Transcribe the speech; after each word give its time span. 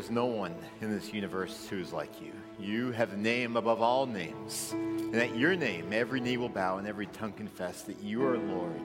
is 0.00 0.10
no 0.10 0.24
one 0.24 0.54
in 0.80 0.90
this 0.90 1.12
universe 1.12 1.66
who 1.68 1.78
is 1.78 1.92
like 1.92 2.22
you. 2.22 2.32
You 2.58 2.90
have 2.92 3.12
a 3.12 3.16
name 3.18 3.58
above 3.58 3.82
all 3.82 4.06
names, 4.06 4.70
and 4.72 5.14
at 5.14 5.36
your 5.36 5.54
name 5.54 5.92
every 5.92 6.22
knee 6.22 6.38
will 6.38 6.48
bow 6.48 6.78
and 6.78 6.88
every 6.88 7.04
tongue 7.08 7.34
confess 7.34 7.82
that 7.82 8.02
you 8.02 8.26
are 8.26 8.38
Lord 8.38 8.80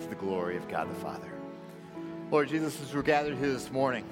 to 0.00 0.08
the 0.08 0.16
glory 0.16 0.56
of 0.56 0.68
God 0.68 0.90
the 0.90 0.96
Father. 0.96 1.30
Lord 2.32 2.48
Jesus, 2.48 2.82
as 2.82 2.92
we're 2.92 3.02
gathered 3.02 3.38
here 3.38 3.52
this 3.52 3.70
morning, 3.70 4.04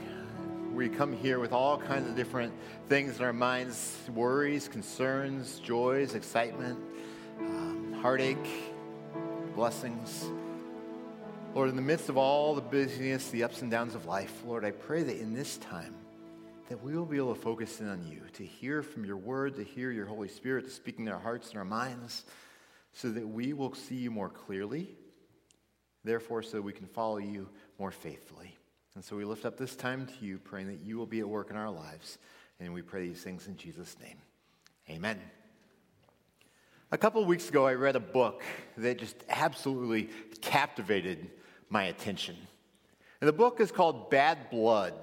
we 0.72 0.88
come 0.88 1.12
here 1.12 1.40
with 1.40 1.52
all 1.52 1.78
kinds 1.78 2.08
of 2.08 2.14
different 2.14 2.52
things 2.88 3.18
in 3.18 3.24
our 3.24 3.32
minds 3.32 3.98
worries, 4.14 4.68
concerns, 4.68 5.58
joys, 5.58 6.14
excitement, 6.14 6.78
um, 7.40 7.98
heartache, 8.00 8.48
blessings. 9.56 10.26
Lord, 11.56 11.70
in 11.70 11.76
the 11.76 11.82
midst 11.82 12.08
of 12.08 12.16
all 12.16 12.54
the 12.54 12.60
busyness, 12.60 13.30
the 13.30 13.42
ups 13.42 13.62
and 13.62 13.70
downs 13.70 13.96
of 13.96 14.06
life, 14.06 14.44
Lord, 14.46 14.64
I 14.64 14.70
pray 14.70 15.02
that 15.02 15.18
in 15.18 15.34
this 15.34 15.56
time, 15.56 15.96
that 16.68 16.82
we 16.82 16.96
will 16.96 17.06
be 17.06 17.16
able 17.16 17.34
to 17.34 17.40
focus 17.40 17.80
in 17.80 17.88
on 17.88 18.06
you, 18.06 18.22
to 18.32 18.44
hear 18.44 18.82
from 18.82 19.04
your 19.04 19.16
word, 19.16 19.56
to 19.56 19.62
hear 19.62 19.90
your 19.90 20.06
Holy 20.06 20.28
Spirit 20.28 20.64
to 20.64 20.70
speak 20.70 20.98
in 20.98 21.08
our 21.08 21.18
hearts 21.18 21.50
and 21.50 21.58
our 21.58 21.64
minds, 21.64 22.24
so 22.92 23.10
that 23.10 23.26
we 23.26 23.52
will 23.52 23.74
see 23.74 23.94
you 23.94 24.10
more 24.10 24.28
clearly, 24.28 24.96
therefore, 26.02 26.42
so 26.42 26.60
we 26.60 26.72
can 26.72 26.86
follow 26.86 27.18
you 27.18 27.48
more 27.78 27.90
faithfully. 27.90 28.56
And 28.94 29.04
so 29.04 29.16
we 29.16 29.24
lift 29.24 29.44
up 29.44 29.58
this 29.58 29.76
time 29.76 30.06
to 30.06 30.24
you, 30.24 30.38
praying 30.38 30.68
that 30.68 30.80
you 30.80 30.96
will 30.96 31.06
be 31.06 31.20
at 31.20 31.28
work 31.28 31.50
in 31.50 31.56
our 31.56 31.70
lives. 31.70 32.18
And 32.58 32.72
we 32.72 32.80
pray 32.80 33.06
these 33.06 33.22
things 33.22 33.46
in 33.46 33.56
Jesus' 33.56 33.96
name. 34.02 34.16
Amen. 34.88 35.20
A 36.90 36.96
couple 36.96 37.20
of 37.20 37.28
weeks 37.28 37.48
ago, 37.48 37.66
I 37.66 37.74
read 37.74 37.96
a 37.96 38.00
book 38.00 38.42
that 38.78 38.98
just 38.98 39.16
absolutely 39.28 40.08
captivated 40.40 41.30
my 41.68 41.84
attention. 41.84 42.36
And 43.20 43.28
the 43.28 43.32
book 43.32 43.60
is 43.60 43.70
called 43.70 44.08
Bad 44.08 44.50
Blood 44.50 44.94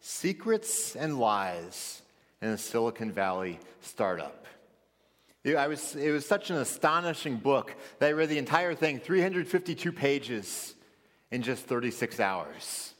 Secrets 0.00 0.96
and 0.96 1.18
Lies 1.18 2.02
in 2.40 2.50
a 2.50 2.58
Silicon 2.58 3.12
Valley 3.12 3.58
Startup. 3.80 4.46
It, 5.44 5.56
I 5.56 5.68
was, 5.68 5.94
it 5.96 6.10
was 6.10 6.26
such 6.26 6.50
an 6.50 6.56
astonishing 6.56 7.36
book 7.36 7.74
that 7.98 8.08
I 8.08 8.12
read 8.12 8.28
the 8.28 8.38
entire 8.38 8.74
thing, 8.74 9.00
352 9.00 9.92
pages, 9.92 10.74
in 11.30 11.42
just 11.42 11.64
36 11.64 12.20
hours. 12.20 12.94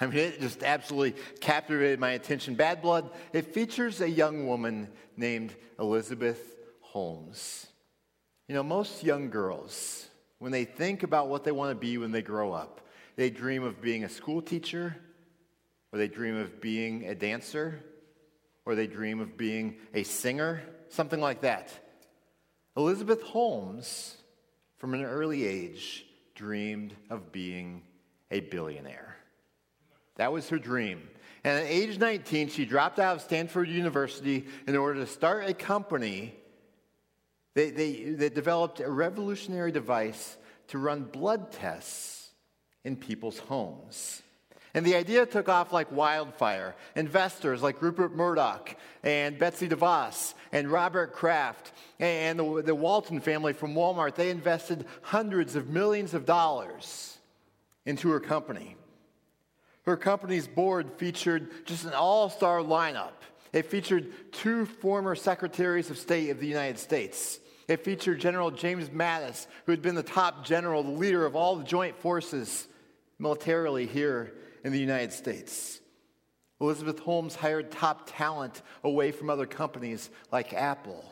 I 0.00 0.06
mean, 0.06 0.18
it 0.18 0.40
just 0.40 0.62
absolutely 0.62 1.20
captivated 1.40 2.00
my 2.00 2.10
attention. 2.10 2.54
Bad 2.54 2.82
Blood, 2.82 3.10
it 3.32 3.54
features 3.54 4.00
a 4.00 4.08
young 4.08 4.46
woman 4.46 4.88
named 5.16 5.54
Elizabeth 5.78 6.56
Holmes. 6.80 7.66
You 8.48 8.54
know, 8.54 8.62
most 8.62 9.04
young 9.04 9.30
girls, 9.30 10.08
when 10.38 10.50
they 10.50 10.64
think 10.64 11.04
about 11.04 11.28
what 11.28 11.44
they 11.44 11.52
want 11.52 11.70
to 11.70 11.74
be 11.76 11.98
when 11.98 12.10
they 12.10 12.22
grow 12.22 12.52
up. 12.52 12.80
They 13.14 13.30
dream 13.30 13.62
of 13.62 13.80
being 13.80 14.02
a 14.02 14.08
school 14.08 14.42
teacher, 14.42 14.96
or 15.92 15.98
they 15.98 16.08
dream 16.08 16.36
of 16.36 16.60
being 16.60 17.06
a 17.06 17.14
dancer, 17.14 17.82
or 18.64 18.74
they 18.74 18.86
dream 18.86 19.20
of 19.20 19.36
being 19.36 19.76
a 19.94 20.02
singer, 20.02 20.62
something 20.88 21.20
like 21.20 21.42
that. 21.42 21.70
Elizabeth 22.76 23.22
Holmes, 23.22 24.16
from 24.78 24.94
an 24.94 25.04
early 25.04 25.46
age, 25.46 26.06
dreamed 26.34 26.94
of 27.10 27.32
being 27.32 27.82
a 28.30 28.40
billionaire. 28.40 29.16
That 30.16 30.32
was 30.32 30.48
her 30.48 30.58
dream. 30.58 31.08
And 31.44 31.58
at 31.58 31.70
age 31.70 31.98
19, 31.98 32.48
she 32.48 32.64
dropped 32.64 32.98
out 32.98 33.16
of 33.16 33.22
Stanford 33.22 33.68
University 33.68 34.46
in 34.66 34.76
order 34.76 35.00
to 35.00 35.06
start 35.06 35.48
a 35.48 35.54
company 35.54 36.34
they, 37.54 37.70
they, 37.70 37.92
they 38.04 38.28
developed 38.28 38.80
a 38.80 38.90
revolutionary 38.90 39.72
device 39.72 40.36
to 40.68 40.78
run 40.78 41.04
blood 41.04 41.52
tests 41.52 42.30
in 42.84 42.96
people's 42.96 43.38
homes. 43.38 44.22
And 44.74 44.86
the 44.86 44.96
idea 44.96 45.26
took 45.26 45.48
off 45.48 45.72
like 45.72 45.92
wildfire. 45.92 46.74
Investors 46.96 47.62
like 47.62 47.82
Rupert 47.82 48.14
Murdoch 48.14 48.74
and 49.02 49.38
Betsy 49.38 49.68
DeVos 49.68 50.34
and 50.50 50.68
Robert 50.68 51.12
Kraft 51.12 51.72
and 52.00 52.38
the, 52.38 52.62
the, 52.62 52.74
Walton 52.74 53.20
family 53.20 53.52
from 53.52 53.74
Walmart, 53.74 54.14
they 54.14 54.30
invested 54.30 54.86
hundreds 55.02 55.56
of 55.56 55.68
millions 55.68 56.14
of 56.14 56.24
dollars 56.24 57.18
into 57.84 58.10
her 58.10 58.20
company. 58.20 58.76
Her 59.84 59.96
company's 59.96 60.46
board 60.46 60.92
featured 60.96 61.66
just 61.66 61.84
an 61.84 61.92
all 61.92 62.30
star 62.30 62.60
lineup. 62.60 63.12
It 63.52 63.66
featured 63.66 64.32
two 64.32 64.64
former 64.64 65.14
secretaries 65.14 65.90
of 65.90 65.98
state 65.98 66.30
of 66.30 66.40
the 66.40 66.46
United 66.46 66.78
States 66.78 67.40
it 67.68 67.84
featured 67.84 68.20
General 68.20 68.50
James 68.50 68.88
Mattis, 68.90 69.46
who 69.64 69.72
had 69.72 69.82
been 69.82 69.94
the 69.94 70.02
top 70.02 70.44
general, 70.44 70.82
the 70.82 70.90
leader 70.90 71.24
of 71.24 71.36
all 71.36 71.56
the 71.56 71.64
joint 71.64 71.96
forces 71.96 72.66
militarily 73.18 73.86
here 73.86 74.34
in 74.64 74.72
the 74.72 74.78
United 74.78 75.12
States. 75.12 75.80
Elizabeth 76.60 77.00
Holmes 77.00 77.34
hired 77.34 77.72
top 77.72 78.04
talent 78.06 78.62
away 78.84 79.10
from 79.10 79.30
other 79.30 79.46
companies 79.46 80.10
like 80.30 80.54
Apple 80.54 81.04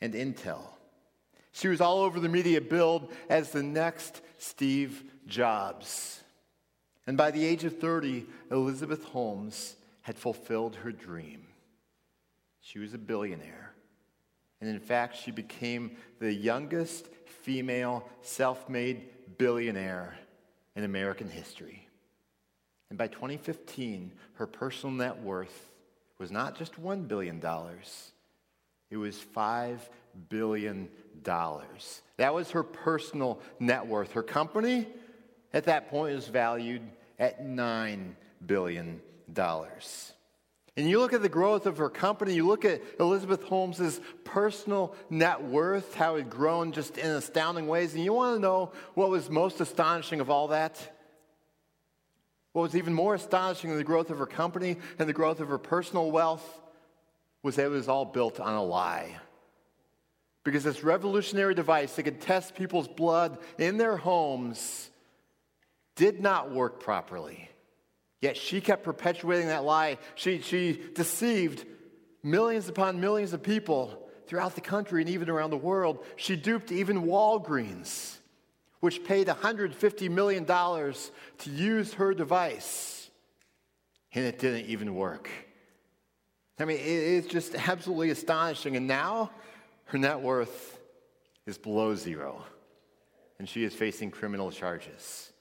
and 0.00 0.12
Intel. 0.12 0.60
She 1.52 1.68
was 1.68 1.80
all 1.80 2.00
over 2.00 2.20
the 2.20 2.28
media 2.28 2.60
billed 2.60 3.12
as 3.30 3.50
the 3.50 3.62
next 3.62 4.20
Steve 4.38 5.04
Jobs. 5.26 6.20
And 7.06 7.16
by 7.16 7.30
the 7.30 7.44
age 7.44 7.64
of 7.64 7.78
30, 7.78 8.26
Elizabeth 8.50 9.04
Holmes 9.04 9.76
had 10.02 10.18
fulfilled 10.18 10.76
her 10.76 10.92
dream. 10.92 11.46
She 12.60 12.78
was 12.80 12.92
a 12.94 12.98
billionaire. 12.98 13.72
And 14.60 14.68
in 14.68 14.80
fact, 14.80 15.16
she 15.16 15.30
became 15.30 15.96
the 16.18 16.32
youngest 16.32 17.06
female 17.42 18.08
self 18.22 18.68
made 18.68 19.38
billionaire 19.38 20.18
in 20.74 20.84
American 20.84 21.28
history. 21.28 21.85
And 22.90 22.98
by 22.98 23.08
2015, 23.08 24.12
her 24.34 24.46
personal 24.46 24.94
net 24.94 25.22
worth 25.22 25.70
was 26.18 26.30
not 26.30 26.56
just 26.56 26.80
$1 26.80 27.08
billion, 27.08 27.42
it 28.90 28.96
was 28.96 29.16
$5 29.34 29.78
billion. 30.28 30.88
That 31.24 32.34
was 32.34 32.50
her 32.52 32.62
personal 32.62 33.40
net 33.58 33.86
worth. 33.86 34.12
Her 34.12 34.22
company 34.22 34.86
at 35.52 35.64
that 35.64 35.90
point 35.90 36.14
was 36.14 36.28
valued 36.28 36.82
at 37.18 37.44
$9 37.44 38.12
billion. 38.46 39.00
And 40.78 40.90
you 40.90 41.00
look 41.00 41.14
at 41.14 41.22
the 41.22 41.28
growth 41.28 41.66
of 41.66 41.78
her 41.78 41.88
company, 41.88 42.34
you 42.34 42.46
look 42.46 42.64
at 42.64 42.82
Elizabeth 43.00 43.42
Holmes's 43.44 44.00
personal 44.24 44.94
net 45.08 45.42
worth, 45.42 45.94
how 45.94 46.16
it 46.16 46.28
grown 46.28 46.72
just 46.72 46.98
in 46.98 47.10
astounding 47.10 47.66
ways. 47.66 47.94
And 47.94 48.04
you 48.04 48.12
want 48.12 48.36
to 48.36 48.40
know 48.40 48.72
what 48.94 49.08
was 49.08 49.30
most 49.30 49.60
astonishing 49.60 50.20
of 50.20 50.30
all 50.30 50.48
that? 50.48 50.95
What 52.56 52.62
was 52.62 52.74
even 52.74 52.94
more 52.94 53.14
astonishing 53.14 53.68
than 53.68 53.76
the 53.76 53.84
growth 53.84 54.08
of 54.08 54.16
her 54.16 54.24
company 54.24 54.78
and 54.98 55.06
the 55.06 55.12
growth 55.12 55.40
of 55.40 55.48
her 55.48 55.58
personal 55.58 56.10
wealth 56.10 56.58
was 57.42 57.56
that 57.56 57.66
it 57.66 57.68
was 57.68 57.86
all 57.86 58.06
built 58.06 58.40
on 58.40 58.54
a 58.54 58.64
lie. 58.64 59.14
Because 60.42 60.64
this 60.64 60.82
revolutionary 60.82 61.54
device 61.54 61.94
that 61.94 62.04
could 62.04 62.22
test 62.22 62.54
people's 62.54 62.88
blood 62.88 63.36
in 63.58 63.76
their 63.76 63.98
homes 63.98 64.88
did 65.96 66.22
not 66.22 66.50
work 66.50 66.80
properly. 66.80 67.50
Yet 68.22 68.38
she 68.38 68.62
kept 68.62 68.84
perpetuating 68.84 69.48
that 69.48 69.64
lie. 69.64 69.98
She, 70.14 70.40
she 70.40 70.80
deceived 70.94 71.66
millions 72.22 72.70
upon 72.70 73.02
millions 73.02 73.34
of 73.34 73.42
people 73.42 74.08
throughout 74.28 74.54
the 74.54 74.62
country 74.62 75.02
and 75.02 75.10
even 75.10 75.28
around 75.28 75.50
the 75.50 75.58
world. 75.58 76.02
She 76.16 76.36
duped 76.36 76.72
even 76.72 77.02
Walgreens, 77.02 78.15
which 78.80 79.04
paid 79.04 79.26
$150 79.26 80.10
million 80.10 80.44
to 80.44 81.50
use 81.50 81.94
her 81.94 82.14
device. 82.14 83.10
And 84.12 84.24
it 84.24 84.38
didn't 84.38 84.66
even 84.66 84.94
work. 84.94 85.28
I 86.58 86.64
mean, 86.64 86.78
it's 86.80 87.28
just 87.28 87.54
absolutely 87.54 88.10
astonishing. 88.10 88.76
And 88.76 88.86
now 88.86 89.30
her 89.86 89.98
net 89.98 90.20
worth 90.20 90.78
is 91.46 91.58
below 91.58 91.94
zero, 91.94 92.42
and 93.38 93.48
she 93.48 93.62
is 93.62 93.74
facing 93.74 94.10
criminal 94.10 94.50
charges. 94.50 95.32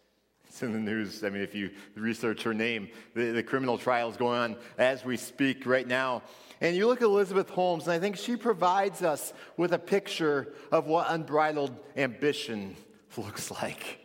It's 0.47 0.61
in 0.61 0.71
the 0.71 0.79
news. 0.79 1.23
I 1.23 1.29
mean, 1.29 1.41
if 1.41 1.55
you 1.55 1.71
research 1.95 2.43
her 2.43 2.53
name, 2.53 2.89
the, 3.13 3.31
the 3.31 3.43
criminal 3.43 3.77
trial 3.77 4.09
is 4.09 4.17
going 4.17 4.39
on 4.39 4.55
as 4.77 5.03
we 5.03 5.17
speak 5.17 5.65
right 5.65 5.87
now. 5.87 6.21
And 6.61 6.75
you 6.75 6.87
look 6.87 7.01
at 7.01 7.05
Elizabeth 7.05 7.49
Holmes, 7.49 7.83
and 7.83 7.91
I 7.91 7.99
think 7.99 8.15
she 8.15 8.37
provides 8.37 9.01
us 9.01 9.33
with 9.57 9.73
a 9.73 9.79
picture 9.79 10.53
of 10.71 10.87
what 10.87 11.07
unbridled 11.09 11.75
ambition 11.97 12.75
looks 13.23 13.51
like. 13.51 13.99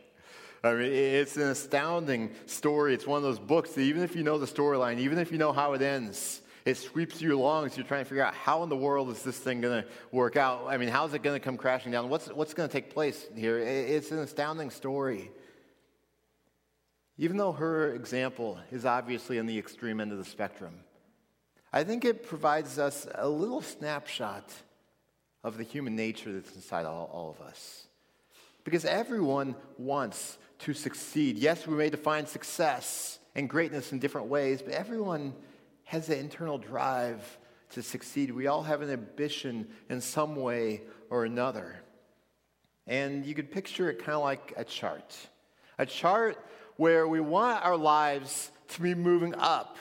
I 0.63 0.75
mean, 0.75 0.93
it's 0.93 1.37
an 1.37 1.49
astounding 1.49 2.33
story. 2.47 2.93
It's 2.93 3.07
one 3.07 3.17
of 3.17 3.23
those 3.23 3.39
books 3.39 3.73
that 3.73 3.81
even 3.81 4.03
if 4.03 4.15
you 4.15 4.23
know 4.23 4.39
the 4.39 4.47
storyline, 4.47 4.99
even 4.99 5.19
if 5.19 5.33
you 5.33 5.39
know 5.39 5.53
how 5.53 5.73
it 5.73 5.81
ends, 5.81 6.43
it 6.67 6.77
sweeps 6.77 7.23
you 7.23 7.35
along 7.35 7.67
as 7.67 7.77
you're 7.77 7.87
trying 7.87 8.05
to 8.05 8.09
figure 8.09 8.25
out 8.25 8.35
how 8.35 8.63
in 8.63 8.69
the 8.69 8.77
world 8.77 9.09
is 9.11 9.23
this 9.23 9.39
thing 9.39 9.63
going 9.63 9.83
to 9.83 9.89
work 10.13 10.37
out? 10.37 10.67
I 10.69 10.77
mean, 10.77 10.91
how's 10.91 11.15
it 11.15 11.23
going 11.23 11.39
to 11.39 11.43
come 11.43 11.57
crashing 11.57 11.93
down? 11.93 12.11
What's, 12.11 12.29
what's 12.29 12.53
going 12.53 12.69
to 12.69 12.73
take 12.73 12.93
place 12.93 13.27
here? 13.35 13.59
It's 13.59 14.11
an 14.11 14.19
astounding 14.19 14.71
story. 14.71 15.31
Even 17.17 17.39
though 17.39 17.53
her 17.53 17.95
example 17.95 18.59
is 18.71 18.85
obviously 18.85 19.39
on 19.39 19.47
the 19.47 19.59
extreme 19.59 20.01
end 20.01 20.13
of 20.13 20.19
the 20.19 20.25
spectrum, 20.25 20.75
I 21.73 21.85
think 21.85 22.05
it 22.05 22.27
provides 22.27 22.79
us 22.79 23.07
a 23.15 23.29
little 23.29 23.63
snapshot 23.63 24.51
of 25.43 25.57
the 25.57 25.65
human 25.65 25.97
nature 25.97 26.33
that's 26.33 26.55
inside 26.55 26.85
all, 26.85 27.09
all 27.13 27.31
of 27.31 27.41
us. 27.47 27.87
Because 28.65 28.85
everyone 28.85 29.55
wants 29.79 30.39
to 30.61 30.75
succeed. 30.75 31.39
Yes, 31.39 31.67
we 31.67 31.77
may 31.77 31.91
define 31.91 32.27
success 32.27 33.19
and 33.35 33.49
greatness 33.49 33.93
in 33.93 33.99
different 33.99 34.27
ways, 34.29 34.63
but 34.63 34.75
everyone 34.75 35.35
has 35.85 36.09
an 36.09 36.19
internal 36.19 36.59
drive 36.59 37.39
to 37.71 37.83
succeed. 37.83 38.31
We 38.31 38.47
all 38.47 38.63
have 38.63 38.83
an 38.83 38.91
ambition 38.91 39.69
in 39.89 40.01
some 40.01 40.37
way 40.37 40.83
or 41.09 41.25
another. 41.25 41.81
And 42.87 43.25
you 43.25 43.35
could 43.35 43.51
picture 43.51 43.89
it 43.91 43.99
kind 44.01 44.17
of 44.17 44.23
like 44.23 44.53
a 44.57 44.65
chart 44.65 45.17
a 45.81 45.87
chart 45.87 46.37
where 46.77 47.09
we 47.09 47.21
want 47.21 47.65
our 47.65 47.77
lives 47.77 48.51
to 48.69 48.83
be 48.83 48.95
moving 48.95 49.35
up 49.35 49.79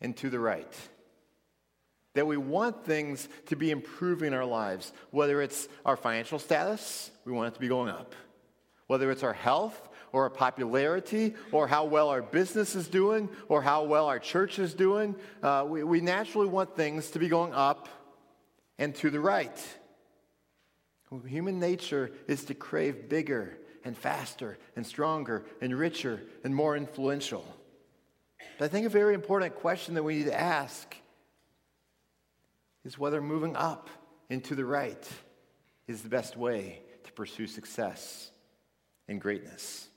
and 0.00 0.14
to 0.18 0.28
the 0.28 0.38
right. 0.38 0.72
That 2.16 2.26
we 2.26 2.38
want 2.38 2.86
things 2.86 3.28
to 3.46 3.56
be 3.56 3.70
improving 3.70 4.32
our 4.32 4.46
lives, 4.46 4.90
whether 5.10 5.42
it's 5.42 5.68
our 5.84 5.98
financial 5.98 6.38
status, 6.38 7.10
we 7.26 7.32
want 7.32 7.48
it 7.48 7.54
to 7.54 7.60
be 7.60 7.68
going 7.68 7.90
up. 7.90 8.14
Whether 8.86 9.10
it's 9.10 9.22
our 9.22 9.34
health 9.34 9.90
or 10.12 10.22
our 10.22 10.30
popularity 10.30 11.34
or 11.52 11.68
how 11.68 11.84
well 11.84 12.08
our 12.08 12.22
business 12.22 12.74
is 12.74 12.88
doing 12.88 13.28
or 13.48 13.60
how 13.60 13.84
well 13.84 14.06
our 14.06 14.18
church 14.18 14.58
is 14.58 14.72
doing, 14.72 15.14
uh, 15.42 15.66
we, 15.68 15.84
we 15.84 16.00
naturally 16.00 16.46
want 16.46 16.74
things 16.74 17.10
to 17.10 17.18
be 17.18 17.28
going 17.28 17.52
up 17.52 17.86
and 18.78 18.94
to 18.94 19.10
the 19.10 19.20
right. 19.20 19.76
Human 21.26 21.60
nature 21.60 22.12
is 22.28 22.46
to 22.46 22.54
crave 22.54 23.10
bigger 23.10 23.58
and 23.84 23.94
faster 23.94 24.56
and 24.74 24.86
stronger 24.86 25.44
and 25.60 25.78
richer 25.78 26.22
and 26.44 26.54
more 26.54 26.78
influential. 26.78 27.44
But 28.58 28.64
I 28.64 28.68
think 28.68 28.86
a 28.86 28.88
very 28.88 29.12
important 29.12 29.54
question 29.56 29.92
that 29.96 30.02
we 30.02 30.16
need 30.16 30.26
to 30.26 30.40
ask 30.40 30.96
is 32.86 32.96
whether 32.96 33.20
moving 33.20 33.56
up 33.56 33.90
and 34.30 34.42
to 34.44 34.54
the 34.54 34.64
right 34.64 35.08
is 35.88 36.02
the 36.02 36.08
best 36.08 36.36
way 36.36 36.80
to 37.02 37.12
pursue 37.12 37.48
success 37.48 38.30
and 39.08 39.20
greatness. 39.20 39.88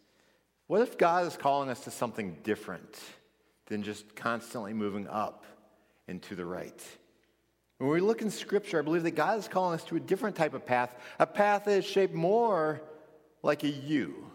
What 0.66 0.82
if 0.82 0.98
God 0.98 1.28
is 1.28 1.38
calling 1.38 1.70
us 1.70 1.82
to 1.82 1.92
something 1.92 2.38
different 2.44 3.00
than 3.68 3.84
just 3.84 4.16
constantly 4.16 4.74
moving 4.74 5.08
up 5.08 5.46
and 6.08 6.20
to 6.24 6.36
the 6.36 6.46
right? 6.46 6.84
When 7.78 7.92
we 7.92 8.02
look 8.02 8.24
in 8.24 8.32
Scripture, 8.32 8.80
I 8.80 8.82
believe 8.82 9.04
that 9.04 9.12
God 9.12 9.38
is 9.38 9.48
calling 9.48 9.76
us 9.76 9.86
to 9.86 9.96
a 9.96 10.00
different 10.00 10.36
type 10.36 10.56
of 10.56 10.66
path, 10.66 10.96
a 11.20 11.28
path 11.28 11.66
that 11.66 11.78
is 11.78 11.86
shaped 11.86 12.16
more 12.16 12.82
like 13.44 13.64
a 13.64 13.70
U. 13.70 14.32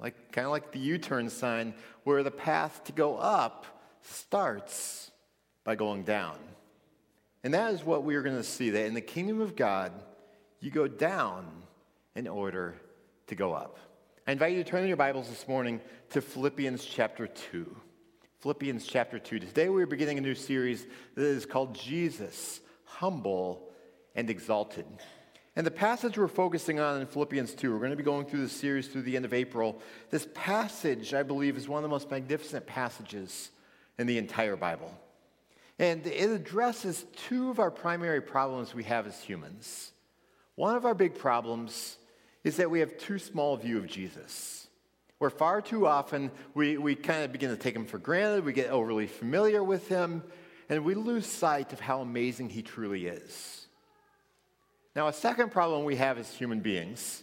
Like 0.00 0.32
kind 0.32 0.46
of 0.46 0.50
like 0.50 0.72
the 0.72 0.80
U-turn 0.80 1.30
sign 1.30 1.74
where 2.02 2.24
the 2.24 2.30
path 2.30 2.82
to 2.84 2.92
go 2.92 3.16
up 3.16 3.66
starts 4.02 5.12
by 5.64 5.76
going 5.76 6.02
down. 6.02 6.38
And 7.44 7.54
that 7.54 7.72
is 7.72 7.84
what 7.84 8.04
we 8.04 8.16
are 8.16 8.22
going 8.22 8.36
to 8.36 8.42
see 8.42 8.70
that 8.70 8.86
in 8.86 8.94
the 8.94 9.00
kingdom 9.00 9.40
of 9.40 9.54
God, 9.54 9.92
you 10.60 10.70
go 10.70 10.88
down 10.88 11.46
in 12.16 12.26
order 12.26 12.74
to 13.28 13.34
go 13.34 13.52
up. 13.52 13.78
I 14.26 14.32
invite 14.32 14.54
you 14.54 14.64
to 14.64 14.68
turn 14.68 14.82
in 14.82 14.88
your 14.88 14.96
Bibles 14.96 15.28
this 15.28 15.46
morning 15.46 15.80
to 16.10 16.20
Philippians 16.20 16.84
chapter 16.84 17.28
2. 17.28 17.76
Philippians 18.40 18.86
chapter 18.86 19.18
2. 19.18 19.38
Today 19.38 19.68
we're 19.68 19.86
beginning 19.86 20.18
a 20.18 20.20
new 20.20 20.34
series 20.34 20.86
that 21.14 21.24
is 21.24 21.46
called 21.46 21.74
Jesus, 21.74 22.60
Humble 22.84 23.68
and 24.16 24.28
Exalted. 24.28 24.86
And 25.54 25.66
the 25.66 25.70
passage 25.70 26.18
we're 26.18 26.28
focusing 26.28 26.80
on 26.80 27.00
in 27.00 27.06
Philippians 27.06 27.54
2, 27.54 27.72
we're 27.72 27.78
going 27.78 27.90
to 27.90 27.96
be 27.96 28.02
going 28.02 28.26
through 28.26 28.42
this 28.42 28.52
series 28.52 28.88
through 28.88 29.02
the 29.02 29.16
end 29.16 29.24
of 29.24 29.32
April. 29.32 29.80
This 30.10 30.26
passage, 30.34 31.14
I 31.14 31.22
believe, 31.22 31.56
is 31.56 31.68
one 31.68 31.78
of 31.78 31.82
the 31.82 31.88
most 31.88 32.10
magnificent 32.10 32.66
passages 32.66 33.50
in 33.98 34.06
the 34.06 34.18
entire 34.18 34.56
Bible. 34.56 34.92
And 35.78 36.06
it 36.06 36.30
addresses 36.30 37.04
two 37.28 37.50
of 37.50 37.60
our 37.60 37.70
primary 37.70 38.20
problems 38.20 38.74
we 38.74 38.84
have 38.84 39.06
as 39.06 39.20
humans. 39.20 39.92
One 40.56 40.74
of 40.74 40.84
our 40.84 40.94
big 40.94 41.16
problems 41.16 41.96
is 42.42 42.56
that 42.56 42.70
we 42.70 42.80
have 42.80 42.98
too 42.98 43.18
small 43.18 43.54
a 43.54 43.58
view 43.58 43.78
of 43.78 43.86
Jesus. 43.86 44.66
Where 45.18 45.30
far 45.30 45.60
too 45.60 45.86
often 45.86 46.30
we, 46.54 46.78
we 46.78 46.94
kind 46.94 47.24
of 47.24 47.32
begin 47.32 47.50
to 47.50 47.56
take 47.56 47.76
him 47.76 47.86
for 47.86 47.98
granted, 47.98 48.44
we 48.44 48.52
get 48.52 48.70
overly 48.70 49.06
familiar 49.06 49.62
with 49.62 49.88
him, 49.88 50.22
and 50.68 50.84
we 50.84 50.94
lose 50.94 51.26
sight 51.26 51.72
of 51.72 51.80
how 51.80 52.00
amazing 52.00 52.50
he 52.50 52.62
truly 52.62 53.06
is. 53.06 53.66
Now, 54.94 55.08
a 55.08 55.12
second 55.12 55.52
problem 55.52 55.84
we 55.84 55.96
have 55.96 56.18
as 56.18 56.32
human 56.34 56.60
beings 56.60 57.22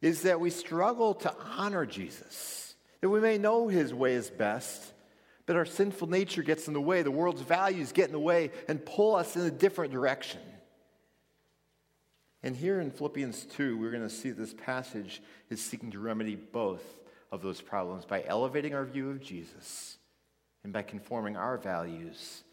is 0.00 0.22
that 0.22 0.40
we 0.40 0.50
struggle 0.50 1.14
to 1.14 1.34
honor 1.56 1.84
Jesus. 1.84 2.74
That 3.00 3.08
we 3.08 3.20
may 3.20 3.38
know 3.38 3.68
his 3.68 3.92
way 3.92 4.14
is 4.14 4.30
best, 4.30 4.92
but 5.50 5.56
our 5.56 5.66
sinful 5.66 6.08
nature 6.08 6.44
gets 6.44 6.68
in 6.68 6.74
the 6.74 6.80
way, 6.80 7.02
the 7.02 7.10
world's 7.10 7.42
values 7.42 7.90
get 7.90 8.06
in 8.06 8.12
the 8.12 8.20
way 8.20 8.52
and 8.68 8.86
pull 8.86 9.16
us 9.16 9.34
in 9.34 9.42
a 9.42 9.50
different 9.50 9.92
direction. 9.92 10.38
And 12.44 12.54
here 12.54 12.80
in 12.80 12.92
Philippians 12.92 13.46
2, 13.56 13.76
we're 13.76 13.90
going 13.90 14.04
to 14.04 14.08
see 14.08 14.30
this 14.30 14.54
passage 14.54 15.20
is 15.48 15.60
seeking 15.60 15.90
to 15.90 15.98
remedy 15.98 16.36
both 16.36 16.84
of 17.32 17.42
those 17.42 17.60
problems 17.60 18.04
by 18.04 18.22
elevating 18.24 18.76
our 18.76 18.84
view 18.84 19.10
of 19.10 19.20
Jesus 19.20 19.98
and 20.62 20.72
by 20.72 20.82
conforming 20.82 21.36
our 21.36 21.58
values 21.58 22.44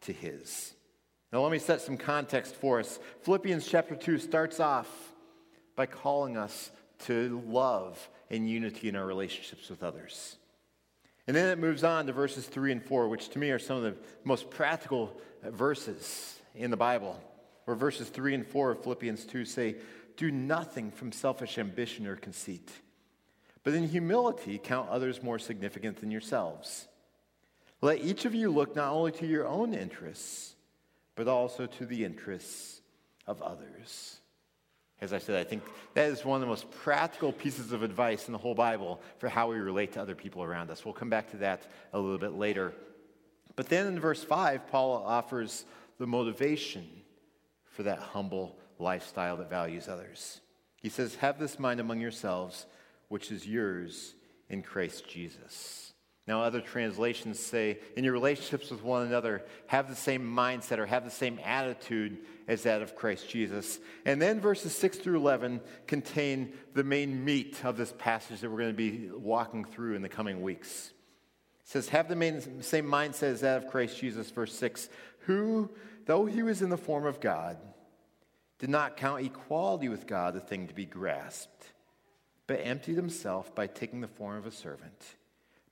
to 0.00 0.14
his. 0.14 0.72
Now, 1.30 1.42
let 1.42 1.52
me 1.52 1.58
set 1.58 1.82
some 1.82 1.98
context 1.98 2.54
for 2.54 2.80
us. 2.80 2.98
Philippians 3.24 3.68
chapter 3.68 3.94
2 3.94 4.16
starts 4.16 4.58
off 4.58 4.88
by 5.76 5.84
calling 5.84 6.38
us 6.38 6.70
to 7.00 7.42
love 7.46 8.08
and 8.30 8.48
unity 8.48 8.88
in 8.88 8.96
our 8.96 9.04
relationships 9.04 9.68
with 9.68 9.82
others. 9.82 10.38
And 11.28 11.36
then 11.36 11.50
it 11.50 11.58
moves 11.58 11.84
on 11.84 12.06
to 12.06 12.12
verses 12.14 12.46
3 12.46 12.72
and 12.72 12.82
4, 12.82 13.06
which 13.06 13.28
to 13.28 13.38
me 13.38 13.50
are 13.50 13.58
some 13.58 13.76
of 13.76 13.82
the 13.82 13.94
most 14.24 14.48
practical 14.48 15.20
verses 15.44 16.40
in 16.54 16.70
the 16.70 16.76
Bible, 16.76 17.22
where 17.66 17.76
verses 17.76 18.08
3 18.08 18.34
and 18.34 18.46
4 18.46 18.70
of 18.70 18.82
Philippians 18.82 19.26
2 19.26 19.44
say, 19.44 19.76
Do 20.16 20.30
nothing 20.30 20.90
from 20.90 21.12
selfish 21.12 21.58
ambition 21.58 22.06
or 22.06 22.16
conceit, 22.16 22.70
but 23.62 23.74
in 23.74 23.86
humility 23.86 24.58
count 24.58 24.88
others 24.88 25.22
more 25.22 25.38
significant 25.38 26.00
than 26.00 26.10
yourselves. 26.10 26.88
Let 27.82 28.00
each 28.00 28.24
of 28.24 28.34
you 28.34 28.50
look 28.50 28.74
not 28.74 28.92
only 28.92 29.12
to 29.12 29.26
your 29.26 29.46
own 29.46 29.74
interests, 29.74 30.54
but 31.14 31.28
also 31.28 31.66
to 31.66 31.84
the 31.84 32.06
interests 32.06 32.80
of 33.26 33.42
others. 33.42 34.16
As 35.00 35.12
I 35.12 35.18
said, 35.18 35.36
I 35.36 35.44
think 35.44 35.62
that 35.94 36.10
is 36.10 36.24
one 36.24 36.36
of 36.36 36.40
the 36.40 36.48
most 36.48 36.70
practical 36.70 37.32
pieces 37.32 37.70
of 37.72 37.82
advice 37.82 38.26
in 38.26 38.32
the 38.32 38.38
whole 38.38 38.54
Bible 38.54 39.00
for 39.18 39.28
how 39.28 39.50
we 39.50 39.56
relate 39.56 39.92
to 39.92 40.00
other 40.00 40.16
people 40.16 40.42
around 40.42 40.70
us. 40.70 40.84
We'll 40.84 40.94
come 40.94 41.10
back 41.10 41.30
to 41.30 41.36
that 41.38 41.62
a 41.92 41.98
little 41.98 42.18
bit 42.18 42.32
later. 42.32 42.72
But 43.54 43.68
then 43.68 43.86
in 43.86 44.00
verse 44.00 44.24
5, 44.24 44.66
Paul 44.68 45.04
offers 45.04 45.64
the 45.98 46.06
motivation 46.06 46.88
for 47.64 47.84
that 47.84 47.98
humble 47.98 48.56
lifestyle 48.78 49.36
that 49.36 49.50
values 49.50 49.88
others. 49.88 50.40
He 50.80 50.88
says, 50.88 51.16
Have 51.16 51.38
this 51.38 51.58
mind 51.58 51.80
among 51.80 52.00
yourselves, 52.00 52.66
which 53.08 53.30
is 53.30 53.46
yours 53.46 54.14
in 54.48 54.62
Christ 54.62 55.08
Jesus. 55.08 55.92
Now, 56.28 56.42
other 56.42 56.60
translations 56.60 57.40
say, 57.40 57.78
in 57.96 58.04
your 58.04 58.12
relationships 58.12 58.70
with 58.70 58.82
one 58.82 59.06
another, 59.06 59.46
have 59.66 59.88
the 59.88 59.96
same 59.96 60.22
mindset 60.22 60.76
or 60.76 60.84
have 60.84 61.06
the 61.06 61.10
same 61.10 61.40
attitude 61.42 62.18
as 62.46 62.64
that 62.64 62.82
of 62.82 62.94
Christ 62.94 63.30
Jesus. 63.30 63.78
And 64.04 64.20
then 64.20 64.38
verses 64.38 64.76
6 64.76 64.98
through 64.98 65.16
11 65.16 65.62
contain 65.86 66.52
the 66.74 66.84
main 66.84 67.24
meat 67.24 67.64
of 67.64 67.78
this 67.78 67.94
passage 67.96 68.40
that 68.40 68.50
we're 68.50 68.58
going 68.58 68.76
to 68.76 68.76
be 68.76 69.08
walking 69.10 69.64
through 69.64 69.94
in 69.94 70.02
the 70.02 70.10
coming 70.10 70.42
weeks. 70.42 70.92
It 71.62 71.68
says, 71.68 71.88
have 71.88 72.08
the 72.08 72.16
main, 72.16 72.60
same 72.60 72.84
mindset 72.84 73.32
as 73.32 73.40
that 73.40 73.64
of 73.64 73.70
Christ 73.70 73.98
Jesus, 73.98 74.28
verse 74.30 74.52
6, 74.52 74.90
who, 75.20 75.70
though 76.04 76.26
he 76.26 76.42
was 76.42 76.60
in 76.60 76.68
the 76.68 76.76
form 76.76 77.06
of 77.06 77.20
God, 77.20 77.56
did 78.58 78.68
not 78.68 78.98
count 78.98 79.24
equality 79.24 79.88
with 79.88 80.06
God 80.06 80.36
a 80.36 80.40
thing 80.40 80.66
to 80.66 80.74
be 80.74 80.84
grasped, 80.84 81.72
but 82.46 82.60
emptied 82.62 82.96
himself 82.96 83.54
by 83.54 83.66
taking 83.66 84.02
the 84.02 84.08
form 84.08 84.36
of 84.36 84.44
a 84.44 84.50
servant 84.50 85.16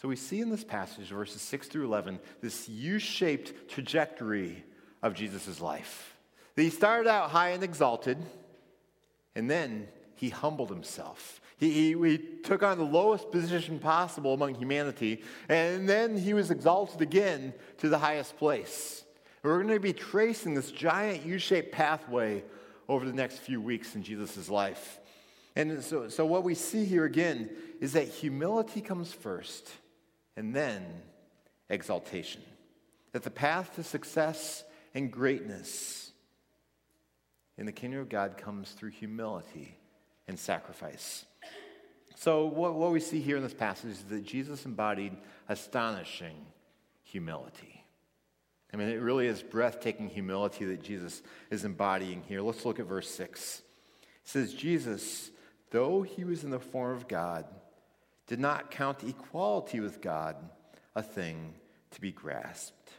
So 0.00 0.06
we 0.06 0.14
see 0.14 0.40
in 0.40 0.48
this 0.48 0.62
passage, 0.62 1.08
verses 1.08 1.42
6 1.42 1.66
through 1.66 1.84
11, 1.86 2.20
this 2.40 2.68
U 2.68 3.00
shaped 3.00 3.68
trajectory 3.68 4.64
of 5.02 5.14
Jesus' 5.14 5.60
life. 5.60 6.16
He 6.54 6.70
started 6.70 7.08
out 7.08 7.30
high 7.30 7.50
and 7.50 7.64
exalted, 7.64 8.18
and 9.34 9.50
then 9.50 9.88
he 10.14 10.28
humbled 10.28 10.70
himself. 10.70 11.40
He, 11.56 11.72
he, 11.72 12.08
he, 12.08 12.18
took 12.18 12.62
on 12.62 12.78
the 12.78 12.84
lowest 12.84 13.32
position 13.32 13.80
possible 13.80 14.34
among 14.34 14.54
humanity, 14.54 15.22
and 15.48 15.88
then 15.88 16.16
he 16.16 16.32
was 16.32 16.52
exalted 16.52 17.00
again 17.00 17.52
to 17.78 17.88
the 17.88 17.98
highest 17.98 18.36
place. 18.38 19.04
And 19.42 19.50
we're 19.50 19.62
going 19.62 19.74
to 19.74 19.80
be 19.80 19.92
tracing 19.92 20.54
this 20.54 20.70
giant 20.70 21.26
U 21.26 21.38
shaped 21.38 21.72
pathway 21.72 22.44
over 22.88 23.04
the 23.04 23.12
next 23.12 23.38
few 23.38 23.60
weeks 23.60 23.96
in 23.96 24.04
Jesus' 24.04 24.48
life. 24.48 25.00
And 25.56 25.82
so, 25.82 26.08
so, 26.08 26.24
what 26.24 26.44
we 26.44 26.54
see 26.54 26.84
here 26.84 27.04
again 27.04 27.50
is 27.80 27.94
that 27.94 28.06
humility 28.06 28.80
comes 28.80 29.12
first 29.12 29.68
and 30.38 30.54
then 30.54 30.84
exaltation. 31.68 32.40
That 33.10 33.24
the 33.24 33.30
path 33.30 33.74
to 33.74 33.82
success 33.82 34.62
and 34.94 35.10
greatness 35.10 36.12
in 37.58 37.66
the 37.66 37.72
kingdom 37.72 38.00
of 38.00 38.08
God 38.08 38.38
comes 38.38 38.70
through 38.70 38.90
humility 38.90 39.76
and 40.28 40.38
sacrifice. 40.38 41.24
So, 42.14 42.46
what, 42.46 42.74
what 42.74 42.92
we 42.92 43.00
see 43.00 43.20
here 43.20 43.36
in 43.36 43.42
this 43.42 43.54
passage 43.54 43.90
is 43.90 44.02
that 44.04 44.24
Jesus 44.24 44.64
embodied 44.64 45.16
astonishing 45.48 46.36
humility. 47.02 47.84
I 48.72 48.76
mean, 48.76 48.88
it 48.88 49.00
really 49.00 49.26
is 49.26 49.42
breathtaking 49.42 50.08
humility 50.08 50.66
that 50.66 50.82
Jesus 50.82 51.22
is 51.50 51.64
embodying 51.64 52.22
here. 52.28 52.42
Let's 52.42 52.64
look 52.64 52.78
at 52.78 52.86
verse 52.86 53.10
6. 53.10 53.62
It 54.02 54.06
says, 54.22 54.54
Jesus, 54.54 55.30
though 55.70 56.02
he 56.02 56.22
was 56.22 56.44
in 56.44 56.50
the 56.50 56.60
form 56.60 56.96
of 56.96 57.08
God, 57.08 57.44
did 58.28 58.38
not 58.38 58.70
count 58.70 59.02
equality 59.02 59.80
with 59.80 60.00
God 60.00 60.36
a 60.94 61.02
thing 61.02 61.54
to 61.90 62.00
be 62.00 62.12
grasped. 62.12 62.92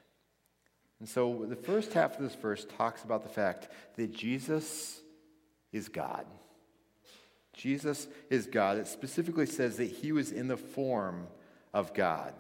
And 1.00 1.08
so 1.08 1.46
the 1.48 1.56
first 1.56 1.94
half 1.94 2.18
of 2.18 2.24
this 2.24 2.36
verse 2.36 2.66
talks 2.78 3.04
about 3.04 3.24
the 3.24 3.30
fact 3.30 3.70
that 3.96 4.14
Jesus 4.14 5.00
is 5.72 5.88
God. 5.88 6.26
Jesus 7.54 8.08
is 8.30 8.48
God. 8.48 8.78
It 8.78 8.88
specifically 8.88 9.46
says 9.46 9.78
that 9.78 9.86
he 9.86 10.12
was 10.12 10.32
in 10.32 10.48
the 10.48 10.58
form 10.58 11.28
of 11.74 11.94
God. 11.94 12.34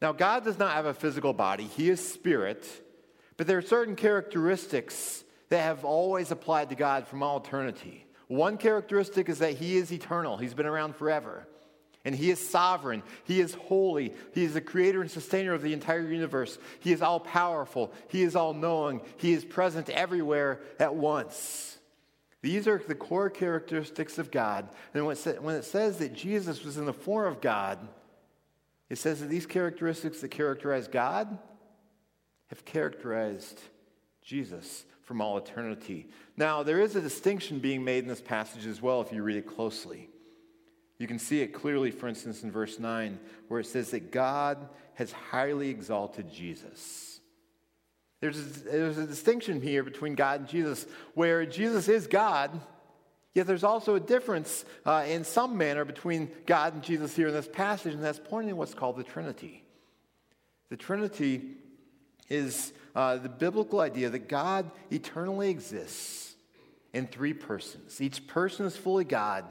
Now, 0.00 0.12
God 0.12 0.44
does 0.44 0.58
not 0.58 0.72
have 0.72 0.86
a 0.86 0.94
physical 0.94 1.34
body, 1.34 1.64
he 1.64 1.90
is 1.90 2.06
spirit, 2.06 2.66
but 3.36 3.46
there 3.46 3.58
are 3.58 3.62
certain 3.62 3.96
characteristics 3.96 5.24
that 5.50 5.62
have 5.62 5.84
always 5.84 6.30
applied 6.30 6.70
to 6.70 6.74
God 6.74 7.06
from 7.06 7.22
all 7.22 7.38
eternity. 7.38 8.06
One 8.28 8.56
characteristic 8.56 9.28
is 9.28 9.40
that 9.40 9.54
he 9.54 9.76
is 9.76 9.92
eternal, 9.92 10.38
he's 10.38 10.54
been 10.54 10.66
around 10.66 10.96
forever. 10.96 11.46
And 12.04 12.14
he 12.14 12.30
is 12.30 12.38
sovereign. 12.38 13.02
He 13.24 13.40
is 13.40 13.54
holy. 13.54 14.14
He 14.32 14.44
is 14.44 14.54
the 14.54 14.60
creator 14.60 15.02
and 15.02 15.10
sustainer 15.10 15.52
of 15.52 15.62
the 15.62 15.72
entire 15.72 16.06
universe. 16.06 16.58
He 16.80 16.92
is 16.92 17.02
all 17.02 17.20
powerful. 17.20 17.92
He 18.08 18.22
is 18.22 18.34
all 18.36 18.54
knowing. 18.54 19.02
He 19.18 19.32
is 19.32 19.44
present 19.44 19.90
everywhere 19.90 20.60
at 20.78 20.94
once. 20.94 21.78
These 22.42 22.66
are 22.66 22.78
the 22.78 22.94
core 22.94 23.28
characteristics 23.28 24.18
of 24.18 24.30
God. 24.30 24.68
And 24.94 25.04
when 25.04 25.56
it 25.56 25.64
says 25.64 25.98
that 25.98 26.14
Jesus 26.14 26.64
was 26.64 26.78
in 26.78 26.86
the 26.86 26.92
form 26.92 27.30
of 27.30 27.40
God, 27.40 27.78
it 28.88 28.98
says 28.98 29.20
that 29.20 29.28
these 29.28 29.46
characteristics 29.46 30.20
that 30.20 30.30
characterize 30.30 30.88
God 30.88 31.38
have 32.48 32.64
characterized 32.64 33.60
Jesus 34.22 34.84
from 35.02 35.20
all 35.20 35.38
eternity. 35.38 36.08
Now, 36.36 36.62
there 36.62 36.80
is 36.80 36.96
a 36.96 37.00
distinction 37.00 37.58
being 37.58 37.84
made 37.84 38.04
in 38.04 38.08
this 38.08 38.20
passage 38.20 38.66
as 38.66 38.82
well 38.82 39.00
if 39.00 39.12
you 39.12 39.22
read 39.22 39.36
it 39.36 39.46
closely. 39.46 40.08
You 41.00 41.06
can 41.06 41.18
see 41.18 41.40
it 41.40 41.54
clearly, 41.54 41.90
for 41.90 42.08
instance, 42.08 42.42
in 42.42 42.52
verse 42.52 42.78
9, 42.78 43.18
where 43.48 43.58
it 43.58 43.64
says 43.64 43.90
that 43.92 44.12
God 44.12 44.68
has 44.94 45.10
highly 45.10 45.70
exalted 45.70 46.30
Jesus. 46.30 47.20
There's 48.20 48.36
a, 48.36 48.42
there's 48.42 48.98
a 48.98 49.06
distinction 49.06 49.62
here 49.62 49.82
between 49.82 50.14
God 50.14 50.40
and 50.40 50.48
Jesus, 50.48 50.84
where 51.14 51.46
Jesus 51.46 51.88
is 51.88 52.06
God, 52.06 52.50
yet 53.32 53.46
there's 53.46 53.64
also 53.64 53.94
a 53.94 54.00
difference 54.00 54.66
uh, 54.84 55.06
in 55.08 55.24
some 55.24 55.56
manner 55.56 55.86
between 55.86 56.30
God 56.44 56.74
and 56.74 56.82
Jesus 56.82 57.16
here 57.16 57.28
in 57.28 57.34
this 57.34 57.48
passage, 57.48 57.94
and 57.94 58.04
that's 58.04 58.20
pointing 58.22 58.50
to 58.50 58.56
what's 58.56 58.74
called 58.74 58.98
the 58.98 59.02
Trinity. 59.02 59.64
The 60.68 60.76
Trinity 60.76 61.52
is 62.28 62.74
uh, 62.94 63.16
the 63.16 63.30
biblical 63.30 63.80
idea 63.80 64.10
that 64.10 64.28
God 64.28 64.70
eternally 64.90 65.48
exists 65.48 66.34
in 66.92 67.06
three 67.06 67.32
persons. 67.32 68.02
Each 68.02 68.26
person 68.26 68.66
is 68.66 68.76
fully 68.76 69.04
God 69.04 69.46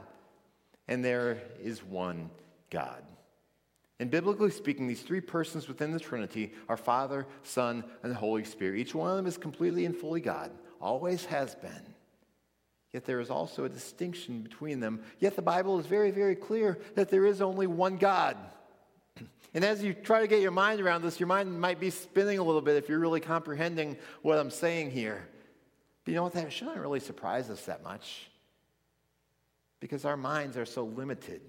and 0.90 1.04
there 1.04 1.38
is 1.62 1.82
one 1.82 2.28
God. 2.68 3.02
And 4.00 4.10
biblically 4.10 4.50
speaking, 4.50 4.88
these 4.88 5.02
three 5.02 5.20
persons 5.20 5.68
within 5.68 5.92
the 5.92 6.00
Trinity 6.00 6.52
are 6.68 6.76
Father, 6.76 7.26
Son, 7.44 7.84
and 8.02 8.14
Holy 8.14 8.44
Spirit. 8.44 8.78
Each 8.78 8.94
one 8.94 9.10
of 9.10 9.16
them 9.16 9.26
is 9.26 9.38
completely 9.38 9.86
and 9.86 9.96
fully 9.96 10.20
God, 10.20 10.50
always 10.80 11.24
has 11.26 11.54
been. 11.54 11.94
Yet 12.92 13.04
there 13.04 13.20
is 13.20 13.30
also 13.30 13.64
a 13.64 13.68
distinction 13.68 14.40
between 14.40 14.80
them. 14.80 15.00
Yet 15.20 15.36
the 15.36 15.42
Bible 15.42 15.78
is 15.78 15.86
very, 15.86 16.10
very 16.10 16.34
clear 16.34 16.78
that 16.96 17.08
there 17.08 17.24
is 17.24 17.40
only 17.40 17.66
one 17.66 17.96
God. 17.96 18.36
And 19.52 19.64
as 19.64 19.82
you 19.82 19.94
try 19.94 20.20
to 20.20 20.28
get 20.28 20.40
your 20.40 20.52
mind 20.52 20.80
around 20.80 21.02
this, 21.02 21.18
your 21.18 21.26
mind 21.26 21.60
might 21.60 21.80
be 21.80 21.90
spinning 21.90 22.38
a 22.38 22.42
little 22.44 22.60
bit 22.60 22.76
if 22.76 22.88
you're 22.88 23.00
really 23.00 23.18
comprehending 23.18 23.96
what 24.22 24.38
I'm 24.38 24.48
saying 24.48 24.92
here. 24.92 25.26
But 26.04 26.12
you 26.12 26.16
know 26.16 26.22
what? 26.22 26.34
That 26.34 26.52
shouldn't 26.52 26.78
really 26.78 27.00
surprise 27.00 27.50
us 27.50 27.64
that 27.64 27.82
much 27.82 28.29
because 29.80 30.04
our 30.04 30.16
minds 30.16 30.56
are 30.56 30.66
so 30.66 30.84
limited 30.84 31.40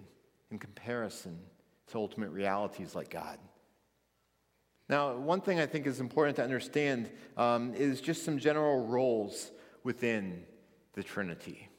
in 0.50 0.58
comparison 0.58 1.38
to 1.88 1.98
ultimate 1.98 2.30
realities 2.30 2.96
like 2.96 3.10
God. 3.10 3.38
Now, 4.90 5.16
one 5.16 5.42
thing 5.42 5.60
I 5.60 5.66
think 5.66 5.88
is 5.88 6.00
important 6.00 6.38
to 6.38 6.44
understand 6.44 7.10
um, 7.38 7.74
is 7.76 8.02
just 8.02 8.26
some 8.26 8.40
general 8.40 8.86
roles 8.86 9.52
within 9.84 10.44
the 10.94 11.04
Trinity. 11.04 11.70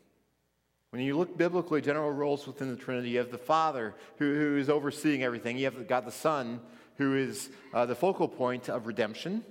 When 0.90 1.02
you 1.02 1.16
look 1.16 1.36
biblically, 1.36 1.80
general 1.80 2.10
roles 2.10 2.46
within 2.46 2.68
the 2.68 2.76
Trinity, 2.76 3.10
you 3.10 3.18
have 3.18 3.30
the 3.30 3.38
Father 3.38 3.94
who, 4.18 4.34
who 4.34 4.56
is 4.56 4.68
overseeing 4.68 5.22
everything. 5.22 5.58
You 5.58 5.66
have 5.66 5.86
God 5.88 6.06
the 6.06 6.12
Son 6.12 6.60
who 6.96 7.16
is 7.16 7.50
uh, 7.72 7.86
the 7.86 7.94
focal 7.94 8.28
point 8.28 8.68
of 8.68 8.86
redemption 8.86 9.44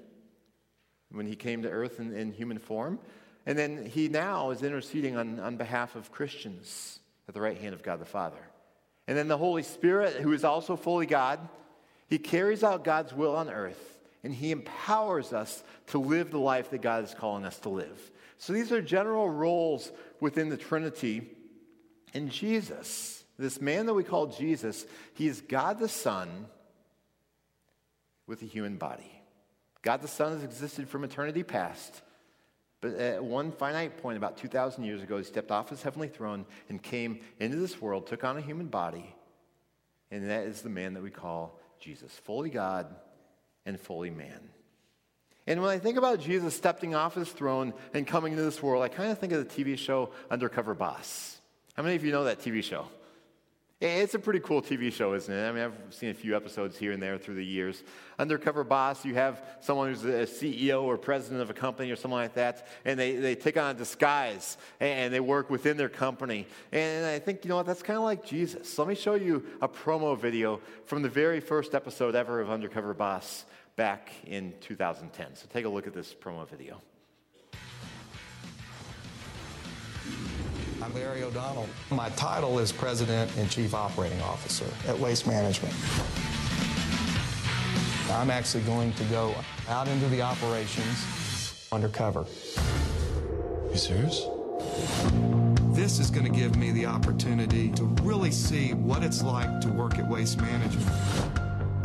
when 1.12 1.26
he 1.26 1.36
came 1.36 1.64
to 1.64 1.70
earth 1.70 2.00
in, 2.00 2.16
in 2.16 2.32
human 2.32 2.58
form. 2.58 3.00
And 3.46 3.58
then 3.58 3.86
he 3.86 4.08
now 4.08 4.52
is 4.52 4.62
interceding 4.62 5.18
on, 5.18 5.40
on 5.40 5.58
behalf 5.58 5.96
of 5.96 6.12
Christians 6.12 7.00
at 7.28 7.34
the 7.34 7.42
right 7.42 7.58
hand 7.58 7.74
of 7.74 7.84
God 7.84 8.00
the 8.00 8.06
Father. 8.06 8.38
And 9.08 9.18
then 9.18 9.28
the 9.28 9.38
Holy 9.38 9.64
Spirit, 9.64 10.16
who 10.16 10.32
is 10.34 10.44
also 10.44 10.76
fully 10.76 11.06
God, 11.06 11.40
he 12.08 12.20
carries 12.20 12.64
out 12.64 12.84
God's 12.84 13.14
will 13.14 13.36
on 13.36 13.50
earth 13.50 14.00
and 14.24 14.34
he 14.34 14.52
empowers 14.52 15.34
us 15.34 15.64
to 15.88 15.98
live 15.98 16.32
the 16.32 16.40
life 16.40 16.70
that 16.70 16.82
God 16.82 17.04
is 17.04 17.14
calling 17.14 17.46
us 17.46 17.58
to 17.60 17.70
live. 17.70 18.12
So 18.38 18.54
these 18.54 18.72
are 18.72 18.82
general 18.82 19.30
roles 19.30 19.92
within 20.20 20.50
the 20.50 20.58
Trinity. 20.58 21.30
And 22.14 22.30
Jesus, 22.30 23.24
this 23.38 23.60
man 23.60 23.88
that 23.88 23.94
we 23.94 24.04
call 24.04 24.28
Jesus, 24.28 24.86
he 25.14 25.28
is 25.28 25.42
God 25.42 25.80
the 25.80 25.88
Son 25.88 26.46
with 28.28 28.42
a 28.42 28.46
human 28.46 28.78
body. 28.78 29.22
God 29.82 30.02
the 30.02 30.08
Son 30.08 30.34
has 30.34 30.44
existed 30.44 30.88
from 30.88 31.04
eternity 31.04 31.44
past. 31.44 32.02
But 32.82 32.96
at 32.96 33.24
one 33.24 33.52
finite 33.52 33.98
point, 33.98 34.18
about 34.18 34.38
2,000 34.38 34.84
years 34.84 35.04
ago, 35.04 35.20
he 35.20 35.24
stepped 35.24 35.52
off 35.52 35.70
his 35.70 35.84
heavenly 35.84 36.08
throne 36.08 36.46
and 36.68 36.82
came 36.82 37.20
into 37.40 37.58
this 37.58 37.80
world, 37.80 38.08
took 38.08 38.24
on 38.24 38.38
a 38.38 38.42
human 38.42 38.68
body, 38.68 39.16
and 40.10 40.30
that 40.30 40.46
is 40.46 40.62
the 40.62 40.70
man 40.70 40.96
that 40.96 41.04
we 41.04 41.12
call 41.12 41.60
Jesus, 41.80 42.12
fully 42.12 42.50
God 42.50 42.88
and 43.66 43.80
fully 43.80 44.10
man. 44.10 44.50
And 45.48 45.62
when 45.62 45.70
I 45.70 45.80
think 45.80 45.98
about 45.98 46.20
Jesus 46.20 46.56
stepping 46.56 46.96
off 46.96 47.16
his 47.16 47.30
throne 47.30 47.74
and 47.94 48.06
coming 48.06 48.34
into 48.34 48.44
this 48.44 48.62
world, 48.62 48.84
I 48.84 48.88
kind 48.88 49.12
of 49.12 49.20
think 49.20 49.34
of 49.34 49.48
the 49.48 49.64
TV 49.64 49.78
show 49.78 50.12
Undercover 50.30 50.74
Boss. 50.74 51.40
How 51.74 51.84
many 51.84 51.96
of 51.96 52.04
you 52.04 52.12
know 52.12 52.26
that 52.26 52.40
TV 52.40 52.64
show? 52.64 52.88
It's 53.82 54.14
a 54.14 54.20
pretty 54.20 54.42
cool 54.42 54.62
TV 54.62 54.94
show, 54.94 55.16
isn't 55.16 55.34
it? 55.34 55.50
I 55.50 55.52
mean, 55.52 55.64
I've 55.64 55.74
seen 55.90 56.12
a 56.12 56.14
few 56.14 56.36
episodes 56.36 56.78
here 56.78 56.92
and 56.92 57.02
there 57.02 57.18
through 57.18 57.34
the 57.34 57.44
years. 57.44 57.82
Undercover 58.20 58.64
boss, 58.64 59.04
you 59.04 59.16
have 59.16 59.44
someone 59.60 59.90
who's 59.90 60.06
a 60.06 60.28
CEO 60.28 60.84
or 60.84 61.00
president 61.00 61.42
of 61.42 61.50
a 61.50 61.54
company 61.56 61.90
or 61.90 61.96
something 61.96 62.12
like 62.12 62.36
that, 62.36 62.68
and 62.86 63.00
they, 63.00 63.16
they 63.16 63.34
take 63.34 63.58
on 63.58 63.72
a 63.72 63.74
disguise 63.74 64.58
and 64.80 65.12
they 65.12 65.20
work 65.20 65.50
within 65.50 65.78
their 65.78 65.90
company. 65.90 66.46
And 66.72 67.08
I 67.08 67.18
think, 67.18 67.44
you 67.44 67.50
know 67.50 67.56
what, 67.56 67.66
that's 67.66 67.82
kind 67.82 67.98
of 67.98 68.04
like 68.04 68.24
Jesus. 68.24 68.78
Let 68.78 68.88
me 68.88 68.94
show 68.94 69.16
you 69.16 69.44
a 69.64 69.68
promo 69.68 70.16
video 70.16 70.62
from 70.86 71.02
the 71.02 71.10
very 71.10 71.40
first 71.40 71.74
episode 71.74 72.14
ever 72.14 72.40
of 72.40 72.52
Undercover 72.52 72.94
Boss 72.94 73.46
back 73.78 74.12
in 74.28 74.54
2010. 74.62 75.36
So 75.36 75.48
take 75.52 75.66
a 75.66 75.70
look 75.70 75.88
at 75.88 75.94
this 75.96 76.14
promo 76.14 76.48
video. 76.48 76.80
I'm 80.82 80.94
Larry 80.96 81.22
O'Donnell. 81.22 81.70
My 81.92 82.10
title 82.10 82.58
is 82.58 82.72
President 82.72 83.32
and 83.38 83.48
Chief 83.52 83.76
Operating 83.76 84.20
Officer 84.22 84.66
at 84.88 84.98
Waste 84.98 85.28
Management. 85.28 85.76
I'm 88.10 88.32
actually 88.32 88.64
going 88.64 88.92
to 88.94 89.04
go 89.06 89.36
out 89.70 89.88
into 89.88 90.08
the 90.10 90.24
operations 90.24 91.68
undercover. 91.72 92.26
You 93.70 93.78
serious? 93.78 94.26
This 95.76 96.00
is 96.00 96.10
going 96.10 96.26
to 96.26 96.32
give 96.32 96.56
me 96.56 96.72
the 96.72 96.88
opportunity 96.88 97.70
to 97.74 97.84
really 98.02 98.32
see 98.32 98.74
what 98.74 99.04
it's 99.04 99.22
like 99.22 99.62
to 99.62 99.70
work 99.70 100.00
at 100.00 100.08
Waste 100.08 100.42
Management. 100.42 100.90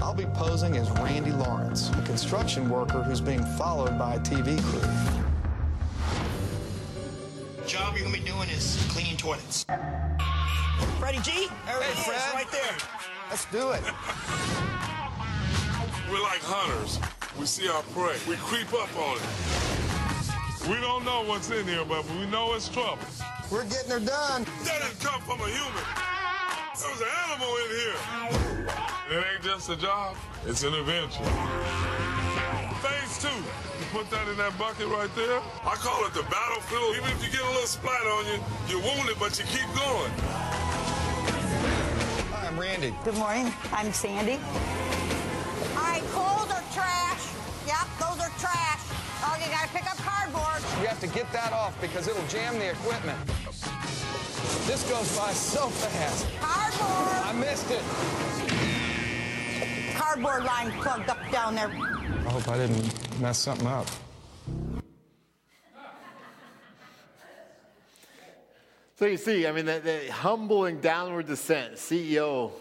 I'll 0.00 0.14
be 0.14 0.26
posing 0.26 0.76
as 0.78 0.90
Randy 0.92 1.32
Lawrence, 1.32 1.90
a 1.90 2.02
construction 2.02 2.70
worker 2.70 3.02
who's 3.02 3.20
being 3.20 3.44
followed 3.58 3.98
by 3.98 4.14
a 4.14 4.20
TV 4.20 4.58
crew 4.62 5.25
job 7.66 7.96
you're 7.96 8.04
gonna 8.04 8.16
be 8.16 8.22
doing 8.24 8.48
is 8.50 8.76
cleaning 8.90 9.16
toilets. 9.16 9.66
Freddie 11.00 11.18
G, 11.18 11.48
there 11.66 11.82
hey, 11.82 12.02
Fred. 12.04 12.16
Is, 12.16 12.34
right 12.34 12.50
there. 12.52 12.76
Let's 13.28 13.44
do 13.46 13.70
it. 13.72 13.82
We're 16.10 16.22
like 16.22 16.40
hunters. 16.42 17.00
We 17.38 17.46
see 17.46 17.68
our 17.68 17.82
prey. 17.90 18.16
We 18.28 18.36
creep 18.36 18.72
up 18.72 18.96
on 18.96 19.16
it. 19.16 19.22
We 20.68 20.80
don't 20.80 21.04
know 21.04 21.24
what's 21.24 21.50
in 21.50 21.66
here, 21.66 21.84
but 21.84 22.08
we 22.10 22.26
know 22.26 22.54
it's 22.54 22.68
trouble. 22.68 23.02
We're 23.50 23.64
getting 23.64 23.90
her 23.90 23.98
done. 23.98 24.44
That 24.62 24.82
didn't 24.82 25.00
come 25.00 25.20
from 25.22 25.40
a 25.40 25.48
human. 25.50 25.82
There 26.78 26.90
was 26.90 27.00
an 27.00 27.08
animal 27.26 27.56
in 27.66 27.70
here. 27.74 27.98
It 29.10 29.24
ain't 29.32 29.42
just 29.42 29.70
a 29.70 29.76
job, 29.76 30.14
it's 30.46 30.62
an 30.62 30.74
adventure. 30.74 32.15
Phase 32.86 33.18
two, 33.18 33.28
you 33.28 33.86
put 33.90 34.08
that 34.10 34.28
in 34.28 34.36
that 34.38 34.56
bucket 34.58 34.86
right 34.86 35.10
there. 35.16 35.40
I 35.66 35.74
call 35.74 36.06
it 36.06 36.14
the 36.14 36.22
battlefield. 36.30 36.94
Even 36.94 37.10
if 37.10 37.18
you 37.24 37.32
get 37.32 37.42
a 37.42 37.50
little 37.50 37.66
splat 37.66 38.06
on 38.06 38.26
you, 38.30 38.38
you're 38.70 38.78
wounded, 38.78 39.18
but 39.18 39.36
you 39.38 39.44
keep 39.50 39.66
going. 39.74 40.12
Hi, 42.30 42.46
I'm 42.46 42.54
Randy. 42.54 42.94
Good 43.02 43.16
morning. 43.16 43.52
I'm 43.72 43.92
Sandy. 43.92 44.38
All 45.74 45.82
right, 45.82 46.02
clothes 46.14 46.52
are 46.54 46.62
trash. 46.70 47.26
Yep, 47.66 47.90
those 47.98 48.22
are 48.22 48.30
trash. 48.38 48.82
Oh, 49.26 49.34
you 49.42 49.50
gotta 49.50 49.66
pick 49.74 49.90
up 49.90 49.98
cardboard. 50.06 50.62
You 50.78 50.86
have 50.86 51.00
to 51.00 51.08
get 51.08 51.26
that 51.32 51.52
off 51.52 51.74
because 51.80 52.06
it'll 52.06 52.26
jam 52.28 52.56
the 52.60 52.70
equipment. 52.70 53.18
This 54.70 54.86
goes 54.88 55.10
by 55.18 55.32
so 55.32 55.66
fast. 55.66 56.26
Cardboard. 56.38 57.18
I 57.26 57.32
missed 57.34 57.66
it. 57.74 57.82
Cardboard 59.98 60.44
line 60.44 60.70
plugged 60.82 61.10
up 61.10 61.18
down 61.32 61.56
there. 61.56 61.72
I 62.06 62.30
hope 62.30 62.48
I 62.48 62.56
didn't 62.56 63.20
mess 63.20 63.38
something 63.38 63.66
up. 63.66 63.88
So 68.94 69.06
you 69.06 69.16
see, 69.16 69.46
I 69.46 69.52
mean, 69.52 69.66
the, 69.66 69.80
the 69.80 70.12
humbling 70.12 70.80
downward 70.80 71.26
descent, 71.26 71.74
CEO 71.74 72.52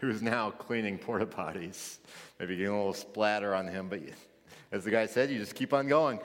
who's 0.00 0.22
now 0.22 0.50
cleaning 0.50 0.98
porta 0.98 1.26
potties, 1.26 1.98
maybe 2.38 2.56
getting 2.56 2.72
a 2.72 2.76
little 2.76 2.94
splatter 2.94 3.54
on 3.54 3.66
him, 3.66 3.88
but 3.88 4.02
you, 4.02 4.12
as 4.70 4.84
the 4.84 4.90
guy 4.90 5.06
said, 5.06 5.30
you 5.30 5.38
just 5.38 5.54
keep 5.54 5.72
on 5.72 5.88
going. 5.88 6.20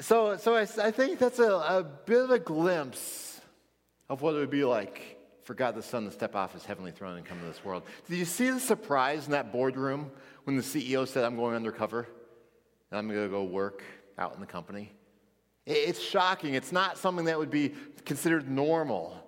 So, 0.00 0.38
so 0.38 0.56
I, 0.56 0.62
I 0.62 0.90
think 0.90 1.18
that's 1.18 1.38
a, 1.38 1.52
a 1.52 1.84
bit 2.06 2.22
of 2.22 2.30
a 2.30 2.38
glimpse 2.38 3.40
of 4.08 4.22
what 4.22 4.34
it 4.34 4.38
would 4.38 4.50
be 4.50 4.64
like 4.64 5.18
for 5.42 5.52
God 5.54 5.74
the 5.74 5.82
Son 5.82 6.04
to 6.06 6.10
step 6.10 6.34
off 6.34 6.54
his 6.54 6.64
heavenly 6.64 6.92
throne 6.92 7.16
and 7.16 7.26
come 7.26 7.38
to 7.40 7.46
this 7.46 7.62
world. 7.64 7.82
Did 8.08 8.16
you 8.16 8.24
see 8.24 8.50
the 8.50 8.60
surprise 8.60 9.26
in 9.26 9.32
that 9.32 9.52
boardroom 9.52 10.10
when 10.48 10.56
the 10.56 10.62
CEO 10.62 11.06
said, 11.06 11.24
I'm 11.24 11.36
going 11.36 11.54
undercover 11.54 12.08
and 12.90 12.98
I'm 12.98 13.06
going 13.06 13.22
to 13.22 13.28
go 13.28 13.44
work 13.44 13.82
out 14.16 14.32
in 14.32 14.40
the 14.40 14.46
company? 14.46 14.90
It's 15.66 16.00
shocking. 16.00 16.54
It's 16.54 16.72
not 16.72 16.96
something 16.96 17.26
that 17.26 17.38
would 17.38 17.50
be 17.50 17.74
considered 18.06 18.48
normal. 18.48 19.22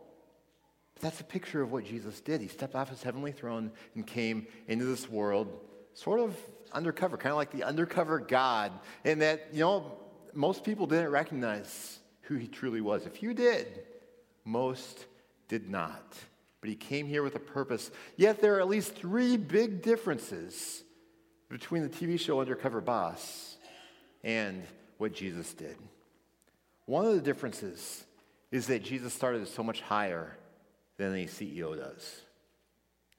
But 0.94 1.02
that's 1.02 1.20
a 1.20 1.24
picture 1.24 1.60
of 1.60 1.72
what 1.72 1.84
Jesus 1.84 2.22
did. 2.22 2.40
He 2.40 2.48
stepped 2.48 2.74
off 2.74 2.88
his 2.88 3.02
heavenly 3.02 3.32
throne 3.32 3.70
and 3.94 4.06
came 4.06 4.46
into 4.66 4.86
this 4.86 5.10
world 5.10 5.60
sort 5.92 6.20
of 6.20 6.34
undercover, 6.72 7.18
kind 7.18 7.32
of 7.32 7.36
like 7.36 7.50
the 7.50 7.64
undercover 7.64 8.18
God, 8.18 8.72
in 9.04 9.18
that, 9.18 9.48
you 9.52 9.60
know, 9.60 9.98
most 10.32 10.64
people 10.64 10.86
didn't 10.86 11.10
recognize 11.10 11.98
who 12.22 12.36
he 12.36 12.46
truly 12.46 12.80
was. 12.80 13.04
If 13.04 13.22
you 13.22 13.34
did, 13.34 13.82
most 14.46 15.04
did 15.48 15.68
not. 15.68 16.16
But 16.62 16.70
he 16.70 16.76
came 16.76 17.06
here 17.06 17.22
with 17.22 17.34
a 17.34 17.40
purpose. 17.40 17.90
Yet 18.16 18.40
there 18.40 18.56
are 18.56 18.60
at 18.60 18.68
least 18.68 18.94
three 18.94 19.36
big 19.36 19.82
differences 19.82 20.82
between 21.50 21.82
the 21.82 21.88
TV 21.88 22.18
show 22.18 22.40
Undercover 22.40 22.80
Boss 22.80 23.56
and 24.22 24.62
what 24.98 25.12
Jesus 25.12 25.52
did. 25.52 25.76
One 26.86 27.04
of 27.04 27.14
the 27.14 27.20
differences 27.20 28.04
is 28.50 28.68
that 28.68 28.82
Jesus 28.82 29.12
started 29.12 29.46
so 29.48 29.62
much 29.62 29.80
higher 29.80 30.36
than 30.96 31.14
a 31.14 31.26
CEO 31.26 31.76
does. 31.76 32.22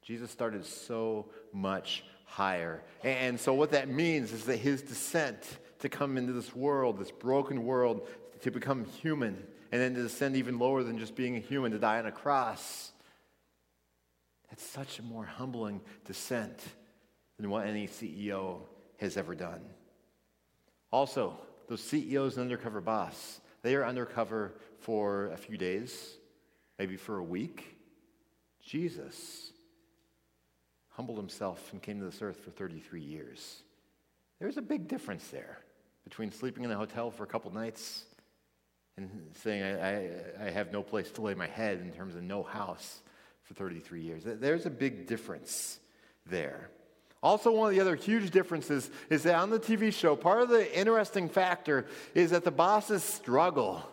Jesus 0.02 0.32
started 0.32 0.66
so 0.66 1.28
much 1.54 2.04
higher. 2.26 2.82
And 3.04 3.40
so, 3.40 3.54
what 3.54 3.72
that 3.72 3.90
means 3.90 4.32
is 4.32 4.46
that 4.46 4.58
his 4.58 4.82
descent 4.82 5.60
to 5.80 5.90
come 5.90 6.18
into 6.18 6.34
this 6.34 6.56
world, 6.56 6.98
this 6.98 7.12
broken 7.12 7.66
world, 7.66 8.08
to 8.42 8.52
become 8.52 8.86
human, 8.86 9.46
and 9.72 9.82
then 9.82 9.94
to 9.94 10.04
descend 10.04 10.36
even 10.36 10.58
lower 10.58 10.84
than 10.84 10.98
just 10.98 11.16
being 11.16 11.36
a 11.36 11.40
human, 11.40 11.72
to 11.72 11.80
die 11.80 12.00
on 12.00 12.06
a 12.06 12.12
cross, 12.12 12.92
that's 14.50 14.66
such 14.66 15.00
a 15.00 15.04
more 15.04 15.26
humbling 15.26 15.82
descent 16.06 16.62
than 17.42 17.50
what 17.50 17.66
any 17.66 17.88
CEO 17.88 18.60
has 18.98 19.18
ever 19.18 19.34
done. 19.34 19.62
Also, 20.92 21.36
those 21.68 21.82
CEOs 21.82 22.38
and 22.38 22.44
undercover 22.44 22.82
boss, 22.82 23.42
they 23.64 23.76
are 23.76 23.86
undercover 23.86 24.54
for 24.80 25.28
a 25.28 25.38
few 25.38 25.58
days, 25.58 26.18
maybe 26.78 26.98
for 26.98 27.18
a 27.18 27.24
week. 27.24 27.78
Jesus 28.62 29.52
humbled 30.90 31.18
himself 31.18 31.72
and 31.72 31.82
came 31.82 32.00
to 32.00 32.06
this 32.06 32.22
earth 32.22 32.38
for 32.38 32.52
33 32.52 33.02
years. 33.02 33.64
There's 34.40 34.58
a 34.58 34.62
big 34.62 34.88
difference 34.88 35.28
there 35.30 35.60
between 36.04 36.32
sleeping 36.32 36.64
in 36.64 36.72
a 36.72 36.78
hotel 36.78 37.10
for 37.10 37.24
a 37.24 37.28
couple 37.28 37.52
nights 37.52 38.04
and 38.98 39.10
saying, 39.42 39.64
I, 39.64 40.44
I, 40.44 40.48
I, 40.48 40.50
have 40.50 40.72
no 40.72 40.84
place 40.84 41.10
to 41.12 41.22
lay 41.22 41.34
my 41.34 41.48
head 41.48 41.80
in 41.80 41.92
terms 41.92 42.16
of 42.16 42.24
no 42.24 42.44
house 42.44 43.02
for 43.44 43.54
33 43.54 44.02
years. 44.02 44.24
There's 44.26 44.66
a 44.66 44.70
big 44.70 45.08
difference 45.08 45.80
there. 46.26 46.70
Also, 47.24 47.52
one 47.52 47.70
of 47.70 47.76
the 47.76 47.82
other 47.82 47.96
huge 47.96 48.32
differences 48.32 48.90
is 49.10 49.24
that 49.24 49.36
on 49.36 49.52
the 49.52 49.60
TV 49.60 49.94
show, 49.94 50.16
part 50.16 50.42
of 50.42 50.50
the 50.50 50.78
interesting 50.78 51.30
factor 51.30 51.86
is 52.16 52.32
that 52.32 52.44
the 52.44 52.52
bosses 52.52 53.04
struggle. 53.04 53.84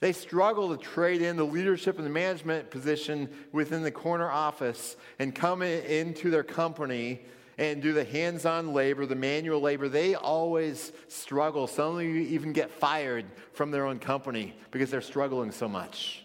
They 0.00 0.12
struggle 0.12 0.76
to 0.76 0.82
trade 0.82 1.22
in 1.22 1.36
the 1.36 1.46
leadership 1.46 1.98
and 1.98 2.06
the 2.06 2.10
management 2.10 2.70
position 2.70 3.28
within 3.52 3.82
the 3.82 3.92
corner 3.92 4.28
office 4.28 4.96
and 5.20 5.32
come 5.32 5.62
in, 5.62 5.84
into 5.84 6.30
their 6.30 6.42
company 6.42 7.20
and 7.58 7.80
do 7.80 7.92
the 7.92 8.02
hands 8.04 8.44
on 8.44 8.72
labor, 8.72 9.06
the 9.06 9.14
manual 9.14 9.60
labor. 9.60 9.88
They 9.88 10.16
always 10.16 10.90
struggle. 11.06 11.68
Some 11.68 11.96
of 11.96 12.02
you 12.02 12.14
even 12.14 12.52
get 12.52 12.72
fired 12.72 13.26
from 13.52 13.70
their 13.70 13.86
own 13.86 14.00
company 14.00 14.56
because 14.72 14.90
they're 14.90 15.00
struggling 15.00 15.52
so 15.52 15.68
much. 15.68 16.24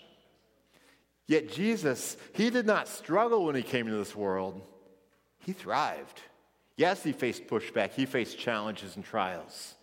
Yet 1.27 1.51
Jesus, 1.51 2.17
he 2.33 2.49
did 2.49 2.65
not 2.65 2.87
struggle 2.87 3.45
when 3.45 3.53
he 3.53 3.61
came 3.61 3.85
into 3.85 3.99
this 3.99 4.15
world 4.15 4.59
he 5.47 5.53
thrived. 5.53 6.21
Yes, 6.75 7.03
he 7.03 7.13
faced 7.13 7.47
pushback, 7.47 7.93
he 7.93 8.05
faced 8.05 8.37
challenges 8.37 8.97
and 8.97 9.05
trials, 9.05 9.75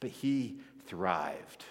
but 0.00 0.10
he 0.10 0.58
thrived. 0.86 1.64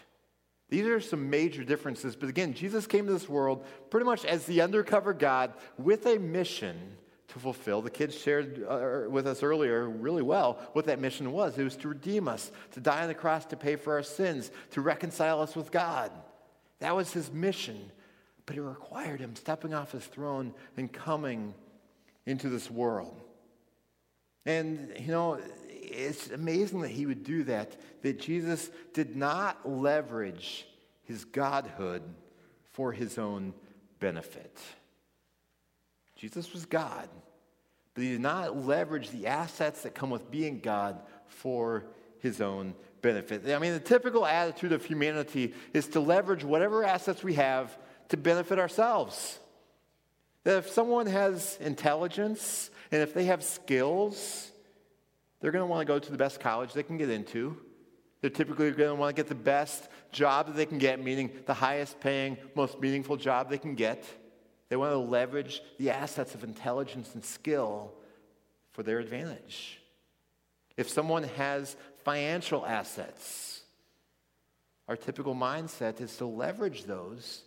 These 0.69 0.85
are 0.87 1.01
some 1.01 1.29
major 1.29 1.65
differences. 1.65 2.15
But 2.15 2.29
again, 2.29 2.53
Jesus 2.53 2.87
came 2.87 3.05
to 3.07 3.11
this 3.11 3.27
world 3.27 3.65
pretty 3.89 4.05
much 4.05 4.23
as 4.23 4.45
the 4.45 4.61
undercover 4.61 5.13
God 5.13 5.53
with 5.77 6.05
a 6.05 6.17
mission 6.17 6.77
to 7.27 7.39
fulfill. 7.39 7.81
The 7.81 7.89
kids 7.89 8.17
shared 8.17 8.63
uh, 8.63 9.09
with 9.09 9.27
us 9.27 9.43
earlier 9.43 9.89
really 9.89 10.23
well 10.23 10.57
what 10.71 10.85
that 10.85 10.99
mission 11.01 11.33
was. 11.33 11.57
It 11.57 11.65
was 11.65 11.75
to 11.77 11.89
redeem 11.89 12.29
us, 12.29 12.53
to 12.71 12.79
die 12.79 13.01
on 13.01 13.09
the 13.09 13.13
cross 13.13 13.45
to 13.47 13.57
pay 13.57 13.75
for 13.75 13.95
our 13.95 14.03
sins, 14.03 14.49
to 14.71 14.79
reconcile 14.79 15.41
us 15.41 15.57
with 15.57 15.71
God. 15.71 16.09
That 16.79 16.95
was 16.95 17.11
his 17.11 17.33
mission. 17.33 17.91
But 18.45 18.55
it 18.55 18.61
required 18.61 19.19
him 19.19 19.35
stepping 19.35 19.73
off 19.73 19.91
his 19.91 20.05
throne 20.05 20.53
and 20.77 20.89
coming 20.91 21.53
into 22.25 22.47
this 22.47 22.71
world. 22.71 23.24
And, 24.45 24.93
you 24.99 25.11
know, 25.11 25.39
it's 25.69 26.29
amazing 26.29 26.81
that 26.81 26.91
he 26.91 27.05
would 27.05 27.23
do 27.23 27.43
that, 27.45 27.75
that 28.01 28.19
Jesus 28.19 28.69
did 28.93 29.15
not 29.15 29.67
leverage 29.69 30.67
his 31.03 31.25
godhood 31.25 32.03
for 32.73 32.91
his 32.91 33.17
own 33.17 33.53
benefit. 33.99 34.57
Jesus 36.15 36.53
was 36.53 36.65
God, 36.65 37.09
but 37.93 38.03
he 38.03 38.11
did 38.11 38.21
not 38.21 38.65
leverage 38.65 39.09
the 39.09 39.27
assets 39.27 39.83
that 39.83 39.95
come 39.95 40.09
with 40.09 40.29
being 40.29 40.59
God 40.59 40.99
for 41.27 41.85
his 42.19 42.41
own 42.41 42.73
benefit. 43.01 43.47
I 43.49 43.59
mean, 43.59 43.73
the 43.73 43.79
typical 43.79 44.25
attitude 44.25 44.71
of 44.73 44.83
humanity 44.83 45.53
is 45.73 45.87
to 45.89 45.99
leverage 45.99 46.43
whatever 46.43 46.83
assets 46.83 47.23
we 47.23 47.35
have 47.35 47.77
to 48.09 48.17
benefit 48.17 48.59
ourselves. 48.59 49.39
That 50.43 50.59
if 50.59 50.69
someone 50.69 51.07
has 51.07 51.57
intelligence 51.61 52.69
and 52.91 53.01
if 53.01 53.13
they 53.13 53.25
have 53.25 53.43
skills, 53.43 54.51
they're 55.39 55.51
going 55.51 55.63
to 55.63 55.67
want 55.67 55.85
to 55.85 55.93
go 55.93 55.99
to 55.99 56.11
the 56.11 56.17
best 56.17 56.39
college 56.39 56.73
they 56.73 56.83
can 56.83 56.97
get 56.97 57.09
into. 57.09 57.57
They're 58.21 58.29
typically 58.29 58.71
going 58.71 58.89
to 58.89 58.95
want 58.95 59.15
to 59.15 59.19
get 59.19 59.27
the 59.27 59.35
best 59.35 59.87
job 60.11 60.47
that 60.47 60.55
they 60.55 60.65
can 60.65 60.77
get, 60.77 61.03
meaning 61.03 61.31
the 61.45 61.53
highest 61.53 61.99
paying, 61.99 62.37
most 62.55 62.79
meaningful 62.79 63.17
job 63.17 63.49
they 63.49 63.57
can 63.57 63.75
get. 63.75 64.03
They 64.69 64.75
want 64.75 64.93
to 64.93 64.97
leverage 64.97 65.61
the 65.77 65.91
assets 65.91 66.33
of 66.33 66.43
intelligence 66.43 67.13
and 67.13 67.23
skill 67.23 67.93
for 68.71 68.81
their 68.83 68.99
advantage. 68.99 69.79
If 70.77 70.89
someone 70.89 71.23
has 71.23 71.75
financial 72.03 72.65
assets, 72.65 73.61
our 74.87 74.95
typical 74.95 75.35
mindset 75.35 76.01
is 76.01 76.15
to 76.17 76.25
leverage 76.25 76.85
those 76.85 77.43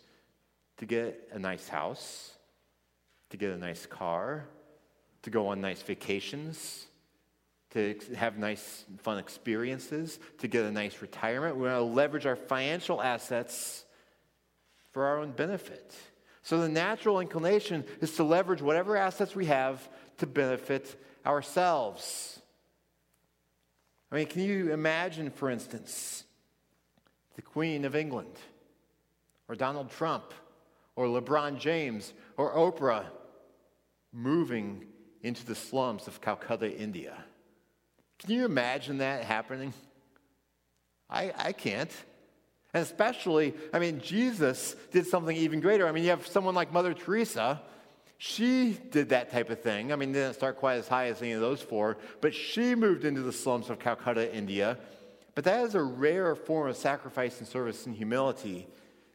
to 0.77 0.85
get 0.85 1.29
a 1.33 1.39
nice 1.39 1.67
house, 1.67 2.31
to 3.29 3.37
get 3.37 3.51
a 3.51 3.57
nice 3.57 3.85
car, 3.85 4.45
to 5.23 5.29
go 5.29 5.47
on 5.47 5.61
nice 5.61 5.81
vacations, 5.81 6.85
to 7.71 7.95
have 8.15 8.37
nice, 8.37 8.85
fun 8.99 9.17
experiences, 9.17 10.19
to 10.39 10.47
get 10.47 10.65
a 10.65 10.71
nice 10.71 11.01
retirement. 11.01 11.55
We 11.55 11.63
want 11.63 11.75
to 11.75 11.83
leverage 11.83 12.25
our 12.25 12.35
financial 12.35 13.01
assets 13.01 13.85
for 14.91 15.05
our 15.05 15.19
own 15.19 15.31
benefit. 15.31 15.93
So 16.41 16.59
the 16.59 16.69
natural 16.69 17.19
inclination 17.19 17.85
is 18.01 18.15
to 18.15 18.23
leverage 18.23 18.61
whatever 18.61 18.97
assets 18.97 19.35
we 19.35 19.45
have 19.45 19.87
to 20.17 20.25
benefit 20.25 20.99
ourselves. 21.25 22.39
I 24.11 24.15
mean, 24.15 24.25
can 24.25 24.41
you 24.41 24.73
imagine, 24.73 25.29
for 25.29 25.51
instance, 25.51 26.23
the 27.35 27.43
Queen 27.43 27.85
of 27.85 27.95
England, 27.95 28.33
or 29.47 29.55
Donald 29.55 29.91
Trump, 29.91 30.33
or 30.95 31.05
LeBron 31.05 31.59
James, 31.59 32.13
or 32.35 32.53
Oprah 32.53 33.05
moving 34.11 34.87
into 35.21 35.45
the 35.45 35.55
slums 35.55 36.07
of 36.07 36.21
Calcutta, 36.21 36.75
India. 36.75 37.23
Can 38.19 38.31
you 38.31 38.45
imagine 38.45 38.99
that 38.99 39.23
happening? 39.23 39.73
I, 41.09 41.33
I 41.37 41.51
can't. 41.53 41.91
And 42.73 42.83
especially, 42.83 43.53
I 43.73 43.79
mean, 43.79 43.99
Jesus 43.99 44.75
did 44.91 45.07
something 45.07 45.35
even 45.35 45.59
greater. 45.59 45.87
I 45.87 45.91
mean, 45.91 46.03
you 46.03 46.11
have 46.11 46.27
someone 46.27 46.53
like 46.53 46.71
Mother 46.71 46.93
Teresa. 46.93 47.61
She 48.17 48.77
did 48.91 49.09
that 49.09 49.31
type 49.31 49.49
of 49.49 49.61
thing. 49.61 49.91
I 49.91 49.95
mean, 49.95 50.11
didn't 50.11 50.35
start 50.35 50.57
quite 50.57 50.75
as 50.75 50.87
high 50.87 51.07
as 51.07 51.21
any 51.21 51.31
of 51.31 51.41
those 51.41 51.61
four, 51.61 51.97
but 52.21 52.33
she 52.33 52.75
moved 52.75 53.05
into 53.05 53.21
the 53.21 53.31
slums 53.31 53.69
of 53.69 53.79
Calcutta, 53.79 54.33
India. 54.35 54.77
But 55.35 55.45
that 55.45 55.63
is 55.63 55.73
a 55.73 55.81
rare 55.81 56.35
form 56.35 56.69
of 56.69 56.75
sacrifice 56.75 57.39
and 57.39 57.47
service 57.47 57.85
and 57.85 57.95
humility 57.95 58.67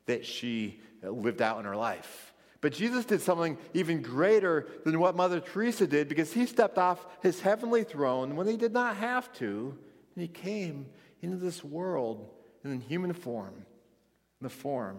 that 0.07 0.25
she 0.25 0.81
lived 1.03 1.43
out 1.43 1.59
in 1.59 1.67
her 1.67 1.77
life. 1.77 2.24
But 2.65 2.73
Jesus 2.73 3.05
did 3.05 3.21
something 3.21 3.59
even 3.75 4.01
greater 4.01 4.67
than 4.87 4.99
what 4.99 5.15
Mother 5.15 5.39
Teresa 5.39 5.87
did 5.87 6.09
because 6.09 6.33
he 6.33 6.47
stepped 6.47 6.79
off 6.79 7.05
his 7.21 7.43
heavenly 7.43 7.85
throne 7.85 8.37
when 8.37 8.47
he 8.47 8.57
did 8.57 8.73
not 8.73 8.97
have 8.97 9.31
to, 9.35 9.77
and 10.15 10.23
he 10.23 10.29
came 10.29 10.87
into 11.21 11.37
this 11.37 11.63
world 11.63 12.27
in 12.65 12.81
human 12.81 13.13
form, 13.13 13.53
in 13.55 14.45
the 14.45 14.49
form 14.49 14.97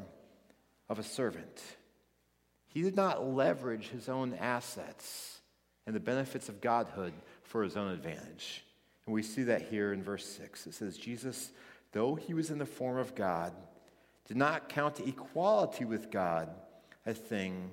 of 0.90 1.00
a 1.00 1.04
servant. 1.04 1.60
He 2.68 2.84
did 2.84 2.96
not 2.96 3.26
leverage 3.26 3.88
his 3.88 4.10
own 4.10 4.36
assets 4.36 5.40
and 5.88 5.96
the 5.96 6.00
benefits 6.00 6.50
of 6.50 6.62
godhood 6.62 7.14
for 7.42 7.64
his 7.64 7.76
own 7.76 7.92
advantage. 7.92 8.64
And 9.08 9.16
we 9.16 9.24
see 9.24 9.42
that 9.46 9.64
here 9.64 9.92
in 9.92 10.04
verse 10.04 10.28
6. 10.28 10.68
It 10.68 10.76
says, 10.76 11.00
Jesus, 11.00 11.50
though 11.94 12.14
he 12.14 12.36
was 12.36 12.52
in 12.52 12.60
the 12.60 12.66
form 12.68 12.98
of 12.98 13.16
God, 13.16 13.54
did 14.28 14.38
not 14.38 14.70
count 14.70 15.00
equality 15.00 15.84
with 15.84 16.12
God 16.12 16.52
a 17.06 17.14
thing 17.14 17.72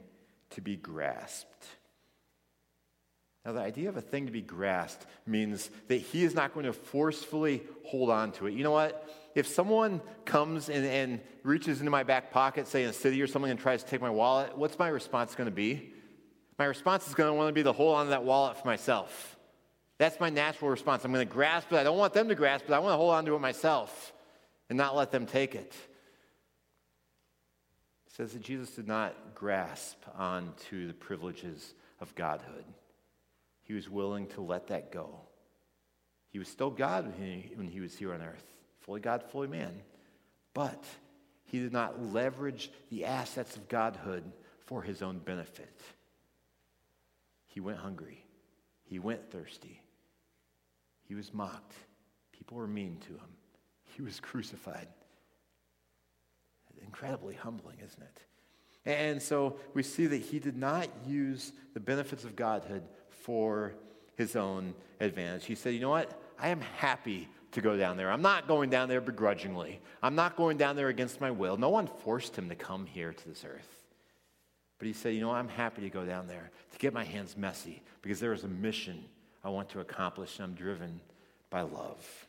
to 0.50 0.60
be 0.60 0.76
grasped. 0.76 1.66
Now, 3.44 3.52
the 3.52 3.60
idea 3.60 3.88
of 3.88 3.96
a 3.96 4.00
thing 4.00 4.26
to 4.26 4.32
be 4.32 4.40
grasped 4.40 5.06
means 5.26 5.68
that 5.88 5.96
he 5.96 6.22
is 6.22 6.34
not 6.34 6.54
going 6.54 6.66
to 6.66 6.72
forcefully 6.72 7.62
hold 7.84 8.08
on 8.08 8.30
to 8.32 8.46
it. 8.46 8.54
You 8.54 8.62
know 8.62 8.70
what? 8.70 9.08
If 9.34 9.48
someone 9.48 10.00
comes 10.24 10.68
and, 10.68 10.86
and 10.86 11.20
reaches 11.42 11.80
into 11.80 11.90
my 11.90 12.04
back 12.04 12.30
pocket, 12.30 12.68
say 12.68 12.84
in 12.84 12.90
a 12.90 12.92
city 12.92 13.20
or 13.20 13.26
something, 13.26 13.50
and 13.50 13.58
tries 13.58 13.82
to 13.82 13.90
take 13.90 14.00
my 14.00 14.10
wallet, 14.10 14.56
what's 14.56 14.78
my 14.78 14.88
response 14.88 15.34
going 15.34 15.48
to 15.48 15.54
be? 15.54 15.92
My 16.58 16.66
response 16.66 17.08
is 17.08 17.14
going 17.14 17.30
to 17.30 17.34
want 17.34 17.48
to 17.48 17.52
be 17.52 17.64
to 17.64 17.72
hold 17.72 17.96
on 17.96 18.06
to 18.06 18.10
that 18.10 18.22
wallet 18.22 18.58
for 18.58 18.66
myself. 18.68 19.36
That's 19.98 20.20
my 20.20 20.30
natural 20.30 20.70
response. 20.70 21.04
I'm 21.04 21.12
going 21.12 21.26
to 21.26 21.32
grasp 21.32 21.72
it. 21.72 21.76
I 21.76 21.82
don't 21.82 21.98
want 21.98 22.12
them 22.12 22.28
to 22.28 22.34
grasp 22.36 22.66
it. 22.66 22.72
I 22.72 22.78
want 22.78 22.92
to 22.92 22.96
hold 22.96 23.14
on 23.14 23.24
to 23.24 23.34
it 23.34 23.40
myself 23.40 24.12
and 24.68 24.76
not 24.76 24.94
let 24.94 25.10
them 25.10 25.26
take 25.26 25.56
it 25.56 25.74
says 28.12 28.34
that 28.34 28.42
Jesus 28.42 28.70
did 28.70 28.86
not 28.86 29.34
grasp 29.34 29.96
onto 30.16 30.86
the 30.86 30.94
privileges 30.94 31.74
of 32.00 32.14
godhood. 32.14 32.64
He 33.62 33.72
was 33.72 33.88
willing 33.88 34.26
to 34.28 34.42
let 34.42 34.66
that 34.68 34.92
go. 34.92 35.20
He 36.28 36.38
was 36.38 36.48
still 36.48 36.70
God 36.70 37.06
when 37.06 37.26
he, 37.26 37.54
when 37.54 37.68
he 37.68 37.80
was 37.80 37.96
here 37.96 38.12
on 38.12 38.22
earth, 38.22 38.44
fully 38.80 39.00
God, 39.00 39.22
fully 39.30 39.48
man. 39.48 39.80
But 40.52 40.84
he 41.44 41.58
did 41.58 41.72
not 41.72 42.02
leverage 42.02 42.70
the 42.90 43.06
assets 43.06 43.56
of 43.56 43.68
godhood 43.68 44.24
for 44.66 44.82
his 44.82 45.02
own 45.02 45.18
benefit. 45.18 45.80
He 47.46 47.60
went 47.60 47.78
hungry. 47.78 48.24
He 48.84 48.98
went 48.98 49.30
thirsty. 49.30 49.80
He 51.08 51.14
was 51.14 51.32
mocked. 51.32 51.74
People 52.32 52.58
were 52.58 52.66
mean 52.66 52.98
to 53.06 53.12
him. 53.12 53.36
He 53.96 54.02
was 54.02 54.20
crucified 54.20 54.88
incredibly 56.92 57.34
humbling, 57.34 57.78
isn't 57.82 58.02
it? 58.02 58.20
And 58.84 59.22
so 59.22 59.56
we 59.72 59.82
see 59.82 60.06
that 60.06 60.18
he 60.18 60.38
did 60.38 60.56
not 60.56 60.88
use 61.06 61.52
the 61.72 61.80
benefits 61.80 62.24
of 62.24 62.36
godhood 62.36 62.82
for 63.08 63.72
his 64.16 64.36
own 64.36 64.74
advantage. 65.00 65.46
He 65.46 65.54
said, 65.54 65.72
You 65.72 65.80
know 65.80 65.90
what? 65.90 66.20
I 66.38 66.48
am 66.48 66.60
happy 66.60 67.28
to 67.52 67.62
go 67.62 67.78
down 67.78 67.96
there. 67.96 68.10
I'm 68.10 68.20
not 68.20 68.46
going 68.46 68.68
down 68.68 68.88
there 68.88 69.00
begrudgingly. 69.00 69.80
I'm 70.02 70.14
not 70.14 70.36
going 70.36 70.58
down 70.58 70.76
there 70.76 70.88
against 70.88 71.20
my 71.20 71.30
will. 71.30 71.56
No 71.56 71.70
one 71.70 71.86
forced 71.86 72.36
him 72.36 72.50
to 72.50 72.54
come 72.54 72.84
here 72.84 73.12
to 73.12 73.28
this 73.28 73.44
earth. 73.44 73.84
But 74.78 74.86
he 74.86 74.92
said, 74.92 75.14
You 75.14 75.22
know, 75.22 75.30
I'm 75.30 75.48
happy 75.48 75.80
to 75.82 75.90
go 75.90 76.04
down 76.04 76.26
there 76.26 76.50
to 76.72 76.78
get 76.78 76.92
my 76.92 77.04
hands 77.04 77.38
messy 77.38 77.82
because 78.02 78.20
there 78.20 78.34
is 78.34 78.44
a 78.44 78.48
mission 78.48 79.02
I 79.42 79.48
want 79.48 79.70
to 79.70 79.80
accomplish 79.80 80.38
and 80.38 80.44
I'm 80.44 80.54
driven 80.54 81.00
by 81.48 81.62
love. 81.62 82.26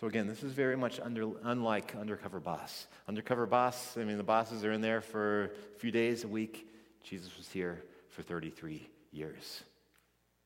So 0.00 0.06
again, 0.06 0.26
this 0.26 0.42
is 0.42 0.52
very 0.52 0.76
much 0.76 1.00
under, 1.00 1.30
unlike 1.42 1.94
Undercover 1.98 2.38
Boss. 2.38 2.86
Undercover 3.08 3.46
Boss, 3.46 3.96
I 3.96 4.04
mean, 4.04 4.18
the 4.18 4.22
bosses 4.22 4.62
are 4.62 4.72
in 4.72 4.82
there 4.82 5.00
for 5.00 5.44
a 5.44 5.78
few 5.78 5.90
days, 5.90 6.24
a 6.24 6.28
week. 6.28 6.68
Jesus 7.02 7.34
was 7.38 7.48
here 7.48 7.82
for 8.10 8.22
33 8.22 8.86
years. 9.10 9.62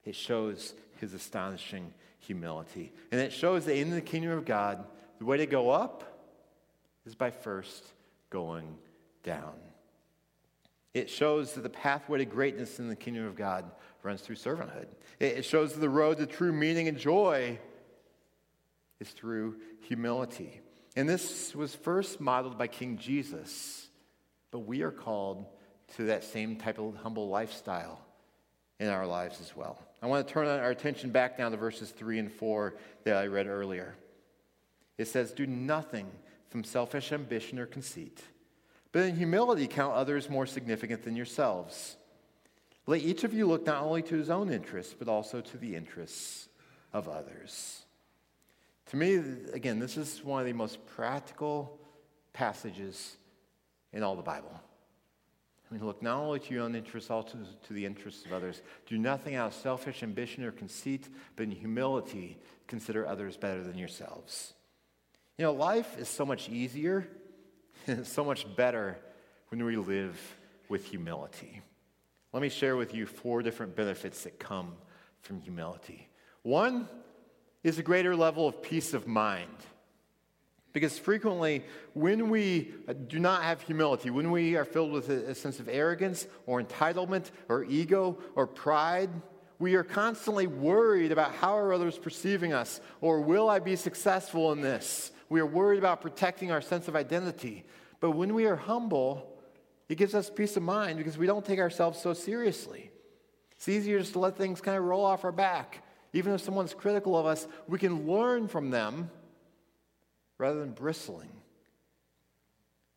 It 0.04 0.14
shows 0.14 0.74
his 1.00 1.14
astonishing 1.14 1.92
humility. 2.20 2.92
And 3.10 3.20
it 3.20 3.32
shows 3.32 3.64
that 3.64 3.76
in 3.76 3.90
the 3.90 4.00
kingdom 4.00 4.30
of 4.30 4.44
God, 4.44 4.84
the 5.18 5.24
way 5.24 5.38
to 5.38 5.46
go 5.46 5.70
up 5.70 6.04
is 7.04 7.16
by 7.16 7.30
first 7.30 7.84
going 8.30 8.78
down. 9.24 9.54
It 10.94 11.10
shows 11.10 11.54
that 11.54 11.62
the 11.62 11.70
pathway 11.70 12.18
to 12.18 12.24
greatness 12.24 12.78
in 12.78 12.88
the 12.88 12.96
kingdom 12.96 13.26
of 13.26 13.34
God 13.34 13.68
runs 14.02 14.20
through 14.20 14.36
servanthood. 14.36 14.86
It 15.18 15.44
shows 15.44 15.72
that 15.72 15.80
the 15.80 15.88
road 15.88 16.18
to 16.18 16.26
true 16.26 16.52
meaning 16.52 16.86
and 16.86 16.96
joy 16.96 17.58
is 19.00 19.10
through 19.10 19.56
humility. 19.80 20.60
And 20.96 21.08
this 21.08 21.54
was 21.54 21.74
first 21.74 22.20
modeled 22.20 22.58
by 22.58 22.66
King 22.66 22.98
Jesus, 22.98 23.88
but 24.50 24.60
we 24.60 24.82
are 24.82 24.90
called 24.90 25.46
to 25.96 26.04
that 26.04 26.24
same 26.24 26.56
type 26.56 26.78
of 26.78 26.96
humble 26.96 27.28
lifestyle 27.28 28.00
in 28.78 28.88
our 28.88 29.06
lives 29.06 29.40
as 29.40 29.56
well. 29.56 29.78
I 30.02 30.06
want 30.06 30.26
to 30.26 30.32
turn 30.32 30.46
our 30.46 30.70
attention 30.70 31.10
back 31.10 31.38
now 31.38 31.48
to 31.48 31.56
verses 31.56 31.90
3 31.90 32.18
and 32.18 32.32
4 32.32 32.74
that 33.04 33.16
I 33.16 33.26
read 33.26 33.46
earlier. 33.46 33.96
It 34.96 35.08
says, 35.08 35.32
Do 35.32 35.46
nothing 35.46 36.10
from 36.48 36.64
selfish 36.64 37.12
ambition 37.12 37.58
or 37.58 37.66
conceit, 37.66 38.20
but 38.92 39.04
in 39.04 39.16
humility 39.16 39.66
count 39.66 39.94
others 39.94 40.30
more 40.30 40.46
significant 40.46 41.02
than 41.02 41.16
yourselves. 41.16 41.96
Let 42.86 43.02
each 43.02 43.24
of 43.24 43.34
you 43.34 43.46
look 43.46 43.66
not 43.66 43.82
only 43.82 44.02
to 44.02 44.16
his 44.16 44.30
own 44.30 44.50
interests, 44.50 44.94
but 44.98 45.08
also 45.08 45.40
to 45.40 45.58
the 45.58 45.76
interests 45.76 46.48
of 46.92 47.08
others. 47.08 47.84
To 48.90 48.96
me, 48.96 49.22
again, 49.53 49.79
this 49.79 49.96
is 49.96 50.24
one 50.24 50.40
of 50.40 50.46
the 50.46 50.53
most 50.53 50.85
practical 50.85 51.79
passages 52.33 53.16
in 53.92 54.03
all 54.03 54.16
the 54.16 54.22
Bible. 54.22 54.53
I 55.70 55.74
mean, 55.74 55.87
look 55.87 56.03
not 56.03 56.18
only 56.18 56.40
to 56.40 56.55
your 56.55 56.64
own 56.64 56.74
interests, 56.74 57.09
also 57.09 57.38
to 57.68 57.72
the 57.72 57.87
interests 57.87 58.26
of 58.26 58.33
others. 58.33 58.62
Do 58.87 58.98
nothing 58.98 59.37
out 59.37 59.46
of 59.46 59.55
selfish 59.55 60.03
ambition 60.03 60.42
or 60.42 60.50
conceit, 60.50 61.09
but 61.37 61.44
in 61.44 61.53
humility, 61.53 62.37
consider 62.66 63.07
others 63.07 63.37
better 63.37 63.62
than 63.62 63.79
yourselves. 63.79 64.55
You 65.38 65.44
know, 65.44 65.53
life 65.53 65.96
is 65.96 66.09
so 66.09 66.26
much 66.26 66.48
easier 66.48 67.07
and 67.87 68.05
so 68.07 68.24
much 68.24 68.44
better 68.57 68.98
when 69.50 69.64
we 69.64 69.76
live 69.76 70.18
with 70.68 70.85
humility. 70.85 71.62
Let 72.33 72.42
me 72.42 72.48
share 72.48 72.74
with 72.74 72.92
you 72.92 73.07
four 73.07 73.42
different 73.42 73.76
benefits 73.76 74.24
that 74.24 74.40
come 74.40 74.72
from 75.20 75.40
humility. 75.40 76.09
One, 76.42 76.88
is 77.62 77.78
a 77.78 77.82
greater 77.82 78.16
level 78.16 78.48
of 78.48 78.62
peace 78.62 78.94
of 78.94 79.06
mind. 79.06 79.48
Because 80.72 80.98
frequently, 80.98 81.64
when 81.94 82.30
we 82.30 82.72
do 83.08 83.18
not 83.18 83.42
have 83.42 83.60
humility, 83.62 84.10
when 84.10 84.30
we 84.30 84.56
are 84.56 84.64
filled 84.64 84.92
with 84.92 85.08
a, 85.08 85.34
sense 85.34 85.58
of 85.58 85.68
arrogance 85.68 86.26
or 86.46 86.62
entitlement 86.62 87.30
or 87.48 87.64
ego 87.64 88.18
or 88.36 88.46
pride, 88.46 89.10
we 89.58 89.74
are 89.74 89.82
constantly 89.82 90.46
worried 90.46 91.12
about 91.12 91.34
how 91.34 91.58
are 91.58 91.72
others 91.72 91.98
perceiving 91.98 92.52
us 92.52 92.80
or 93.00 93.20
will 93.20 93.50
I 93.50 93.58
be 93.58 93.74
successful 93.76 94.52
in 94.52 94.60
this? 94.60 95.10
We 95.28 95.40
are 95.40 95.46
worried 95.46 95.78
about 95.78 96.00
protecting 96.00 96.52
our 96.52 96.60
sense 96.60 96.88
of 96.88 96.94
identity. 96.94 97.64
But 97.98 98.12
when 98.12 98.32
we 98.32 98.46
are 98.46 98.56
humble, 98.56 99.26
it 99.88 99.96
gives 99.96 100.14
us 100.14 100.30
peace 100.30 100.56
of 100.56 100.62
mind 100.62 100.98
because 100.98 101.18
we 101.18 101.26
don't 101.26 101.44
take 101.44 101.58
ourselves 101.58 102.00
so 102.00 102.14
seriously. 102.14 102.90
It's 103.52 103.68
easier 103.68 103.98
just 103.98 104.12
to 104.12 104.20
let 104.20 104.38
things 104.38 104.60
kind 104.60 104.78
of 104.78 104.84
roll 104.84 105.04
off 105.04 105.24
our 105.24 105.32
back. 105.32 105.84
Even 106.12 106.32
if 106.32 106.40
someone's 106.40 106.74
critical 106.74 107.16
of 107.16 107.26
us, 107.26 107.46
we 107.68 107.78
can 107.78 108.06
learn 108.06 108.48
from 108.48 108.70
them 108.70 109.10
rather 110.38 110.60
than 110.60 110.72
bristling. 110.72 111.28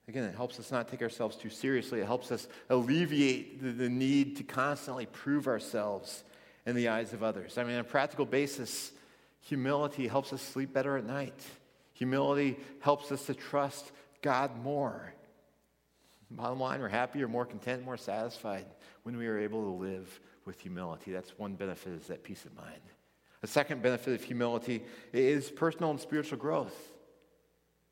Again, 0.08 0.24
it 0.24 0.36
helps 0.36 0.60
us 0.60 0.72
not 0.72 0.90
take 0.90 1.02
ourselves 1.02 1.36
too 1.36 1.50
seriously. 1.50 2.02
It 2.02 2.06
helps 2.06 2.32
us 2.32 2.48
alleviate 2.70 3.62
the, 3.62 3.72
the, 3.72 3.90
need 3.90 4.38
to 4.38 4.44
constantly 4.44 5.06
prove 5.06 5.48
ourselves 5.48 6.24
in 6.66 6.76
the 6.76 6.90
eyes 6.90 7.14
of 7.14 7.24
others. 7.24 7.58
I 7.58 7.64
mean, 7.64 7.76
on 7.76 7.82
a 7.82 7.86
practical 7.86 8.26
basis, 8.26 8.92
humility 9.42 10.08
helps 10.08 10.34
us 10.34 10.42
sleep 10.42 10.74
better 10.74 10.98
at 10.98 11.06
night. 11.06 11.40
Humility 11.94 12.58
helps 12.82 13.12
us 13.12 13.26
to 13.28 13.34
trust 13.34 13.92
God 14.22 14.62
more. 14.62 15.14
Bottom 16.32 16.60
line, 16.60 16.82
we're 16.82 16.90
happier, 16.90 17.28
more 17.28 17.46
content, 17.46 17.86
more 17.86 17.98
satisfied 17.98 18.66
when 19.04 19.18
we 19.18 19.28
are 19.28 19.38
able 19.38 19.62
to 19.64 19.84
live 19.84 20.20
with 20.46 20.60
humility. 20.60 21.12
That's 21.12 21.38
one 21.38 21.54
benefit 21.54 21.94
is 21.94 22.08
that 22.08 22.24
peace 22.24 22.44
of 22.46 22.56
mind. 22.56 22.82
The 23.44 23.50
second 23.50 23.82
benefit 23.82 24.14
of 24.14 24.24
humility 24.24 24.86
is 25.12 25.52
personal 25.52 25.92
and 25.92 26.00
spiritual 26.00 26.38
growth. 26.38 26.74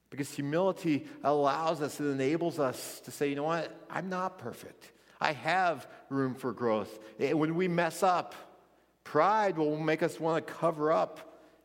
Because 0.09 0.33
humility 0.33 1.05
allows 1.25 1.81
us, 1.81 1.99
it 1.99 2.05
enables 2.05 2.57
us 2.57 3.01
to 3.01 3.11
say, 3.11 3.27
you 3.27 3.35
know 3.35 3.43
what, 3.43 3.69
I'm 3.89 4.07
not 4.07 4.37
perfect. 4.37 4.89
I 5.19 5.33
have 5.33 5.85
room 6.07 6.35
for 6.35 6.53
growth. 6.53 6.97
When 7.19 7.55
we 7.55 7.67
mess 7.67 8.01
up, 8.01 8.33
pride 9.03 9.57
will 9.57 9.75
make 9.77 10.01
us 10.01 10.21
want 10.21 10.47
to 10.47 10.53
cover 10.53 10.89
up 10.89 11.19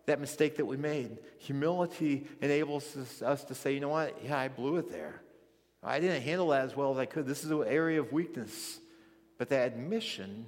that 0.06 0.20
mistake 0.20 0.56
that 0.56 0.66
we 0.66 0.76
made. 0.76 1.18
Humility 1.38 2.26
enables 2.40 2.96
us, 2.96 3.22
us 3.22 3.44
to 3.44 3.54
say, 3.54 3.72
you 3.72 3.78
know 3.78 3.90
what? 3.90 4.18
Yeah, 4.24 4.36
I 4.36 4.48
blew 4.48 4.78
it 4.78 4.90
there. 4.90 5.22
I 5.80 6.00
didn't 6.00 6.22
handle 6.22 6.48
that 6.48 6.64
as 6.64 6.74
well 6.74 6.90
as 6.90 6.98
I 6.98 7.06
could. 7.06 7.24
This 7.24 7.44
is 7.44 7.52
an 7.52 7.62
area 7.64 8.00
of 8.00 8.12
weakness. 8.12 8.80
But 9.38 9.50
that 9.50 9.68
admission 9.68 10.46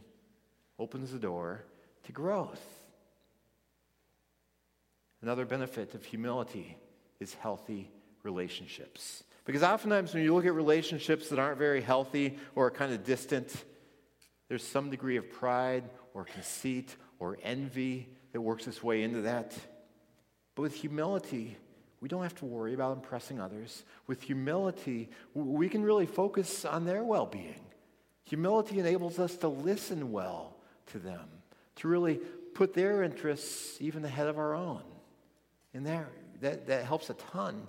opens 0.76 1.12
the 1.12 1.20
door 1.20 1.62
to 2.06 2.10
growth. 2.10 2.60
Another 5.22 5.44
benefit 5.44 5.94
of 5.94 6.04
humility 6.04 6.76
is 7.20 7.34
healthy 7.34 7.90
relationships. 8.22 9.24
Because 9.44 9.62
oftentimes, 9.62 10.12
when 10.12 10.22
you 10.22 10.34
look 10.34 10.46
at 10.46 10.54
relationships 10.54 11.30
that 11.30 11.38
aren't 11.38 11.58
very 11.58 11.80
healthy 11.80 12.38
or 12.54 12.66
are 12.66 12.70
kind 12.70 12.92
of 12.92 13.04
distant, 13.04 13.64
there's 14.48 14.62
some 14.62 14.90
degree 14.90 15.16
of 15.16 15.30
pride 15.30 15.84
or 16.14 16.24
conceit 16.24 16.94
or 17.18 17.38
envy 17.42 18.08
that 18.32 18.40
works 18.40 18.66
its 18.66 18.82
way 18.82 19.02
into 19.02 19.22
that. 19.22 19.56
But 20.54 20.62
with 20.62 20.74
humility, 20.74 21.56
we 22.00 22.08
don't 22.08 22.22
have 22.22 22.34
to 22.36 22.44
worry 22.44 22.74
about 22.74 22.96
impressing 22.96 23.40
others. 23.40 23.84
With 24.06 24.22
humility, 24.22 25.08
we 25.34 25.68
can 25.68 25.82
really 25.82 26.06
focus 26.06 26.64
on 26.64 26.84
their 26.84 27.02
well 27.02 27.26
being. 27.26 27.60
Humility 28.24 28.78
enables 28.78 29.18
us 29.18 29.36
to 29.38 29.48
listen 29.48 30.12
well 30.12 30.56
to 30.92 30.98
them, 30.98 31.26
to 31.76 31.88
really 31.88 32.20
put 32.54 32.74
their 32.74 33.02
interests 33.02 33.78
even 33.80 34.04
ahead 34.04 34.26
of 34.26 34.38
our 34.38 34.54
own. 34.54 34.82
And 35.78 35.86
that, 35.86 36.06
that, 36.40 36.66
that 36.66 36.84
helps 36.86 37.08
a 37.08 37.14
ton 37.14 37.68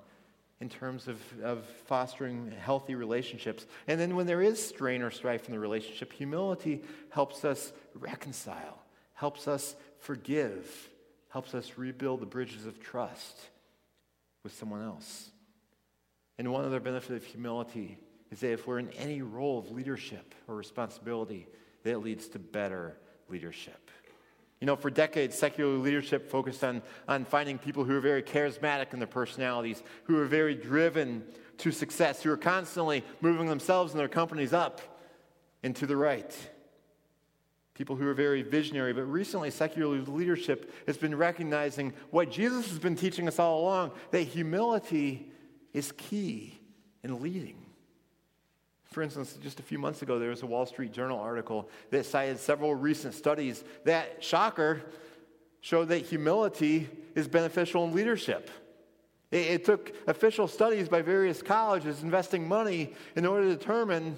in 0.59 0.67
terms 0.67 1.07
of, 1.07 1.21
of 1.43 1.63
fostering 1.85 2.51
healthy 2.59 2.95
relationships. 2.95 3.67
And 3.87 3.99
then 3.99 4.15
when 4.15 4.25
there 4.25 4.41
is 4.41 4.59
strain 4.59 5.03
or 5.03 5.11
strife 5.11 5.45
in 5.45 5.51
the 5.51 5.59
relationship, 5.59 6.11
humility 6.11 6.81
helps 7.11 7.45
us 7.45 7.71
reconcile, 7.93 8.81
helps 9.13 9.47
us 9.47 9.75
forgive, 9.99 10.89
helps 11.29 11.53
us 11.53 11.73
rebuild 11.77 12.21
the 12.21 12.25
bridges 12.25 12.65
of 12.65 12.79
trust 12.79 13.37
with 14.43 14.55
someone 14.55 14.81
else. 14.81 15.29
And 16.39 16.51
one 16.51 16.65
other 16.65 16.79
benefit 16.79 17.15
of 17.15 17.23
humility 17.23 17.99
is 18.31 18.39
that 18.39 18.53
if 18.53 18.65
we're 18.65 18.79
in 18.79 18.89
any 18.97 19.21
role 19.21 19.59
of 19.59 19.69
leadership 19.69 20.33
or 20.47 20.55
responsibility, 20.55 21.45
that 21.83 21.99
leads 21.99 22.27
to 22.29 22.39
better 22.39 22.97
leadership. 23.29 23.91
You 24.61 24.65
know, 24.65 24.75
for 24.75 24.89
decades, 24.89 25.37
secular 25.37 25.77
leadership 25.77 26.29
focused 26.29 26.63
on, 26.63 26.81
on 27.07 27.23
finding 27.23 27.57
people 27.57 27.85
who 27.85 27.95
are 27.95 28.01
very 28.01 28.21
charismatic 28.21 28.93
in 28.93 28.99
their 28.99 29.07
personalities, 29.07 29.81
who 30.03 30.19
are 30.19 30.25
very 30.25 30.53
driven 30.53 31.23
to 31.59 31.71
success, 31.71 32.23
who 32.23 32.31
are 32.31 32.37
constantly 32.37 33.03
moving 33.21 33.47
themselves 33.47 33.93
and 33.93 33.99
their 33.99 34.09
companies 34.09 34.51
up 34.51 34.81
and 35.63 35.75
to 35.77 35.85
the 35.85 35.95
right. 35.95 36.35
People 37.73 37.95
who 37.95 38.05
are 38.05 38.13
very 38.13 38.41
visionary. 38.41 38.91
But 38.91 39.03
recently, 39.03 39.49
secular 39.51 39.97
leadership 40.01 40.73
has 40.85 40.97
been 40.97 41.15
recognizing 41.15 41.93
what 42.11 42.29
Jesus 42.29 42.69
has 42.69 42.79
been 42.79 42.97
teaching 42.97 43.29
us 43.29 43.39
all 43.39 43.61
along 43.61 43.91
that 44.11 44.23
humility 44.23 45.31
is 45.71 45.93
key 45.93 46.59
in 47.03 47.21
leading. 47.21 47.58
For 48.91 49.03
instance, 49.03 49.37
just 49.41 49.59
a 49.59 49.63
few 49.63 49.77
months 49.77 50.01
ago, 50.01 50.17
there 50.17 50.31
was 50.31 50.41
a 50.41 50.47
Wall 50.47 50.65
Street 50.65 50.91
Journal 50.91 51.19
article 51.19 51.69
that 51.91 52.05
cited 52.05 52.39
several 52.39 52.73
recent 52.73 53.13
studies 53.13 53.63
that, 53.85 54.23
shocker, 54.23 54.81
showed 55.61 55.89
that 55.89 55.99
humility 55.99 56.89
is 57.13 57.27
beneficial 57.27 57.83
in 57.85 57.93
leadership. 57.93 58.49
It, 59.31 59.47
it 59.47 59.65
took 59.65 59.93
official 60.07 60.47
studies 60.47 60.89
by 60.89 61.03
various 61.03 61.41
colleges 61.41 62.01
investing 62.01 62.47
money 62.47 62.95
in 63.15 63.25
order 63.27 63.49
to 63.49 63.55
determine 63.55 64.17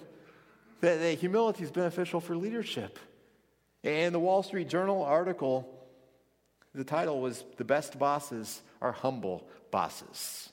that, 0.79 0.99
that 0.99 1.17
humility 1.17 1.63
is 1.63 1.71
beneficial 1.71 2.21
for 2.21 2.35
leadership. 2.35 2.97
And 3.83 4.15
the 4.15 4.19
Wall 4.19 4.41
Street 4.41 4.69
Journal 4.69 5.03
article, 5.03 5.67
the 6.73 6.83
title 6.85 7.19
was 7.19 7.43
The 7.57 7.65
Best 7.65 7.99
Bosses 7.99 8.61
Are 8.81 8.93
Humble 8.93 9.47
Bosses. 9.69 10.50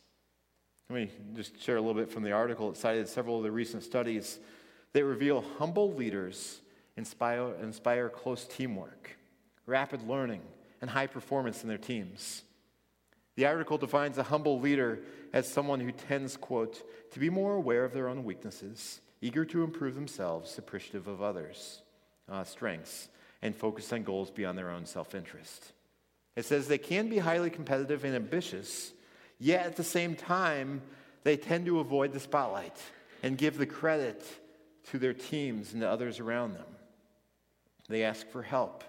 Let 0.91 0.97
me 0.97 1.11
just 1.37 1.61
share 1.61 1.77
a 1.77 1.83
little 1.83 2.01
bit 2.01 2.11
from 2.11 2.23
the 2.23 2.33
article. 2.33 2.71
It 2.71 2.79
cited 2.79 3.09
several 3.09 3.37
of 3.37 3.43
the 3.43 3.51
recent 3.51 3.83
studies 3.83 4.39
that 4.95 5.05
reveal 5.05 5.45
humble 5.59 5.93
leaders 5.93 6.63
inspire, 6.97 7.53
inspire 7.63 8.09
close 8.09 8.47
teamwork, 8.47 9.19
rapid 9.67 10.09
learning, 10.09 10.41
and 10.81 10.89
high 10.89 11.07
performance 11.07 11.63
in 11.63 11.69
their 11.69 11.77
teams. 11.77 12.43
The 13.37 13.45
article 13.45 13.77
defines 13.77 14.17
a 14.17 14.23
humble 14.23 14.61
leader 14.61 15.01
as 15.35 15.47
someone 15.47 15.81
who 15.81 15.93
tends, 15.93 16.39
quote, 16.39 16.83
to 17.13 17.19
be 17.19 17.29
more 17.29 17.55
aware 17.55 17.85
of 17.85 17.93
their 17.93 18.09
own 18.09 18.25
weaknesses, 18.25 19.01
eager 19.21 19.45
to 19.45 19.65
improve 19.65 19.95
themselves, 19.95 20.57
appreciative 20.57 21.07
of 21.07 21.21
others' 21.21 21.83
uh, 22.31 22.45
strengths, 22.45 23.11
and 23.43 23.55
focused 23.55 23.93
on 23.93 24.05
goals 24.05 24.31
beyond 24.31 24.57
their 24.57 24.71
own 24.71 24.87
self 24.87 25.15
interest. 25.15 25.73
It 26.35 26.47
says 26.47 26.67
they 26.67 26.79
can 26.79 27.11
be 27.11 27.19
highly 27.19 27.51
competitive 27.51 28.05
and 28.05 28.17
ambitious, 28.17 28.93
Yet 29.39 29.67
at 29.67 29.77
the 29.77 29.85
same 29.85 30.17
time, 30.17 30.83
they 31.25 31.37
tend 31.37 31.67
to 31.67 31.81
avoid 31.81 32.13
the 32.13 32.21
spotlight 32.21 32.77
and 33.23 33.39
give 33.39 33.57
the 33.59 33.67
credit 33.67 34.25
to 34.91 34.99
their 34.99 35.15
teams 35.15 35.73
and 35.73 35.83
to 35.83 35.89
others 35.89 36.21
around 36.21 36.55
them. 36.55 36.67
They 37.89 38.05
ask 38.05 38.27
for 38.29 38.43
help 38.43 38.85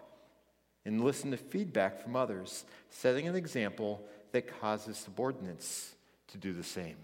and 0.85 1.03
listen 1.03 1.31
to 1.31 1.37
feedback 1.37 2.01
from 2.01 2.15
others, 2.15 2.65
setting 2.89 3.27
an 3.27 3.35
example 3.35 4.01
that 4.31 4.59
causes 4.59 4.97
subordinates 4.97 5.93
to 6.29 6.37
do 6.37 6.53
the 6.53 6.63
same. 6.63 6.97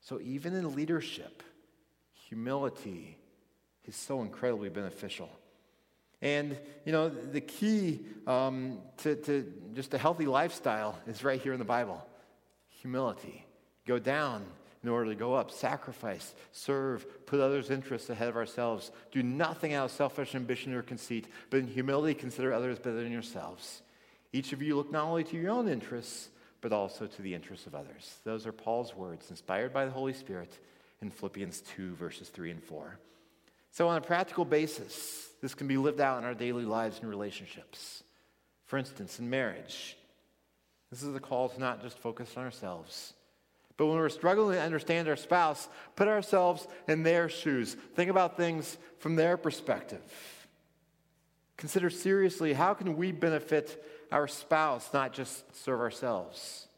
So, 0.00 0.20
even 0.20 0.54
in 0.54 0.74
leadership, 0.74 1.42
humility 2.28 3.16
is 3.86 3.96
so 3.96 4.22
incredibly 4.22 4.68
beneficial. 4.68 5.30
And, 6.20 6.58
you 6.84 6.92
know, 6.92 7.08
the 7.08 7.40
key 7.40 8.00
um, 8.26 8.78
to, 8.98 9.16
to 9.16 9.52
just 9.74 9.92
a 9.94 9.98
healthy 9.98 10.26
lifestyle 10.26 10.98
is 11.06 11.24
right 11.24 11.40
here 11.40 11.52
in 11.52 11.58
the 11.58 11.64
Bible 11.64 12.04
humility. 12.84 13.46
Go 13.86 13.98
down 13.98 14.44
in 14.82 14.90
order 14.90 15.10
to 15.10 15.16
go 15.16 15.32
up. 15.32 15.50
Sacrifice, 15.50 16.34
serve, 16.52 17.26
put 17.26 17.40
others' 17.40 17.70
interests 17.70 18.10
ahead 18.10 18.28
of 18.28 18.36
ourselves. 18.36 18.92
Do 19.10 19.22
nothing 19.22 19.72
out 19.72 19.86
of 19.86 19.90
selfish 19.90 20.34
ambition 20.34 20.74
or 20.74 20.82
conceit, 20.82 21.26
but 21.48 21.60
in 21.60 21.66
humility 21.66 22.12
consider 22.12 22.52
others 22.52 22.78
better 22.78 23.02
than 23.02 23.10
yourselves. 23.10 23.80
Each 24.34 24.52
of 24.52 24.60
you 24.60 24.76
look 24.76 24.92
not 24.92 25.06
only 25.06 25.24
to 25.24 25.36
your 25.36 25.50
own 25.50 25.66
interests, 25.66 26.28
but 26.60 26.74
also 26.74 27.06
to 27.06 27.22
the 27.22 27.34
interests 27.34 27.66
of 27.66 27.74
others. 27.74 28.18
Those 28.24 28.46
are 28.46 28.52
Paul's 28.52 28.94
words, 28.94 29.30
inspired 29.30 29.72
by 29.72 29.86
the 29.86 29.90
Holy 29.90 30.12
Spirit 30.12 30.58
in 31.00 31.10
Philippians 31.10 31.62
2, 31.76 31.94
verses 31.94 32.28
3 32.28 32.50
and 32.50 32.62
4. 32.62 32.98
So, 33.70 33.88
on 33.88 33.96
a 33.96 34.02
practical 34.02 34.44
basis, 34.44 35.30
this 35.40 35.54
can 35.54 35.68
be 35.68 35.78
lived 35.78 36.00
out 36.00 36.18
in 36.18 36.24
our 36.24 36.34
daily 36.34 36.64
lives 36.64 37.00
and 37.00 37.08
relationships. 37.08 38.02
For 38.66 38.78
instance, 38.78 39.18
in 39.18 39.30
marriage, 39.30 39.96
this 40.94 41.02
is 41.02 41.16
a 41.16 41.20
call 41.20 41.48
to 41.48 41.58
not 41.58 41.82
just 41.82 41.98
focus 41.98 42.30
on 42.36 42.44
ourselves. 42.44 43.14
But 43.76 43.86
when 43.86 43.96
we're 43.96 44.08
struggling 44.08 44.54
to 44.54 44.62
understand 44.62 45.08
our 45.08 45.16
spouse, 45.16 45.68
put 45.96 46.06
ourselves 46.06 46.68
in 46.86 47.02
their 47.02 47.28
shoes. 47.28 47.74
Think 47.96 48.10
about 48.10 48.36
things 48.36 48.78
from 49.00 49.16
their 49.16 49.36
perspective. 49.36 50.04
Consider 51.56 51.90
seriously 51.90 52.52
how 52.52 52.74
can 52.74 52.96
we 52.96 53.10
benefit 53.10 53.84
our 54.12 54.28
spouse, 54.28 54.88
not 54.94 55.12
just 55.12 55.56
serve 55.64 55.80
ourselves? 55.80 56.68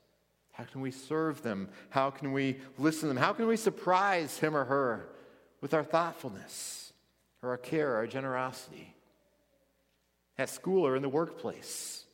How 0.52 0.64
can 0.64 0.80
we 0.80 0.92
serve 0.92 1.42
them? 1.42 1.68
How 1.90 2.08
can 2.08 2.32
we 2.32 2.56
listen 2.78 3.02
to 3.02 3.06
them? 3.08 3.22
How 3.22 3.34
can 3.34 3.46
we 3.46 3.58
surprise 3.58 4.38
him 4.38 4.56
or 4.56 4.64
her 4.64 5.10
with 5.60 5.74
our 5.74 5.84
thoughtfulness 5.84 6.94
or 7.42 7.50
our 7.50 7.58
care, 7.58 7.96
our 7.96 8.06
generosity? 8.06 8.94
At 10.38 10.48
school 10.48 10.86
or 10.86 10.96
in 10.96 11.02
the 11.02 11.10
workplace. 11.10 12.05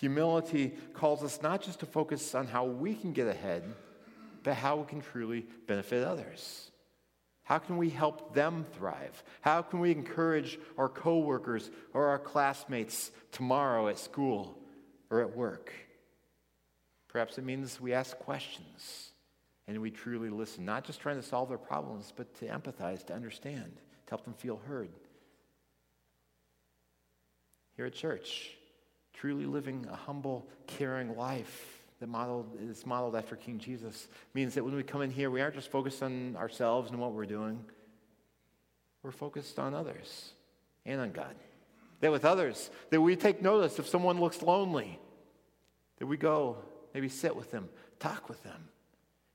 Humility 0.00 0.72
calls 0.94 1.22
us 1.22 1.42
not 1.42 1.60
just 1.60 1.80
to 1.80 1.86
focus 1.86 2.34
on 2.34 2.46
how 2.46 2.64
we 2.64 2.94
can 2.94 3.12
get 3.12 3.28
ahead, 3.28 3.62
but 4.42 4.54
how 4.54 4.76
we 4.76 4.86
can 4.86 5.02
truly 5.02 5.44
benefit 5.66 6.06
others. 6.06 6.70
How 7.42 7.58
can 7.58 7.76
we 7.76 7.90
help 7.90 8.32
them 8.32 8.64
thrive? 8.78 9.22
How 9.42 9.60
can 9.60 9.78
we 9.78 9.90
encourage 9.90 10.58
our 10.78 10.88
coworkers 10.88 11.70
or 11.92 12.06
our 12.06 12.18
classmates 12.18 13.10
tomorrow 13.30 13.88
at 13.88 13.98
school 13.98 14.56
or 15.10 15.20
at 15.20 15.36
work? 15.36 15.70
Perhaps 17.08 17.36
it 17.36 17.44
means 17.44 17.78
we 17.78 17.92
ask 17.92 18.16
questions 18.20 19.10
and 19.66 19.82
we 19.82 19.90
truly 19.90 20.30
listen, 20.30 20.64
not 20.64 20.84
just 20.84 21.00
trying 21.00 21.16
to 21.16 21.22
solve 21.22 21.50
their 21.50 21.58
problems, 21.58 22.10
but 22.16 22.34
to 22.36 22.46
empathize, 22.46 23.04
to 23.06 23.14
understand, 23.14 23.72
to 24.06 24.10
help 24.10 24.24
them 24.24 24.34
feel 24.34 24.60
heard. 24.66 24.88
Here 27.76 27.84
at 27.84 27.92
church, 27.92 28.56
truly 29.12 29.46
living 29.46 29.86
a 29.90 29.96
humble, 29.96 30.48
caring 30.66 31.16
life 31.16 31.82
that 32.00 32.08
modeled, 32.08 32.56
is 32.60 32.86
modeled 32.86 33.16
after 33.16 33.36
King 33.36 33.58
Jesus 33.58 34.08
means 34.34 34.54
that 34.54 34.64
when 34.64 34.74
we 34.74 34.82
come 34.82 35.02
in 35.02 35.10
here, 35.10 35.30
we 35.30 35.40
aren't 35.40 35.54
just 35.54 35.70
focused 35.70 36.02
on 36.02 36.36
ourselves 36.36 36.90
and 36.90 36.98
what 36.98 37.12
we're 37.12 37.26
doing, 37.26 37.64
we're 39.02 39.10
focused 39.10 39.58
on 39.58 39.74
others 39.74 40.32
and 40.86 41.00
on 41.00 41.12
God. 41.12 41.34
That 42.00 42.12
with 42.12 42.24
others, 42.24 42.70
that 42.90 43.00
we 43.00 43.16
take 43.16 43.42
notice 43.42 43.78
if 43.78 43.86
someone 43.86 44.20
looks 44.20 44.40
lonely, 44.42 44.98
that 45.98 46.06
we 46.06 46.16
go, 46.16 46.56
maybe 46.94 47.08
sit 47.08 47.36
with 47.36 47.50
them, 47.50 47.68
talk 47.98 48.28
with 48.28 48.42
them. 48.42 48.68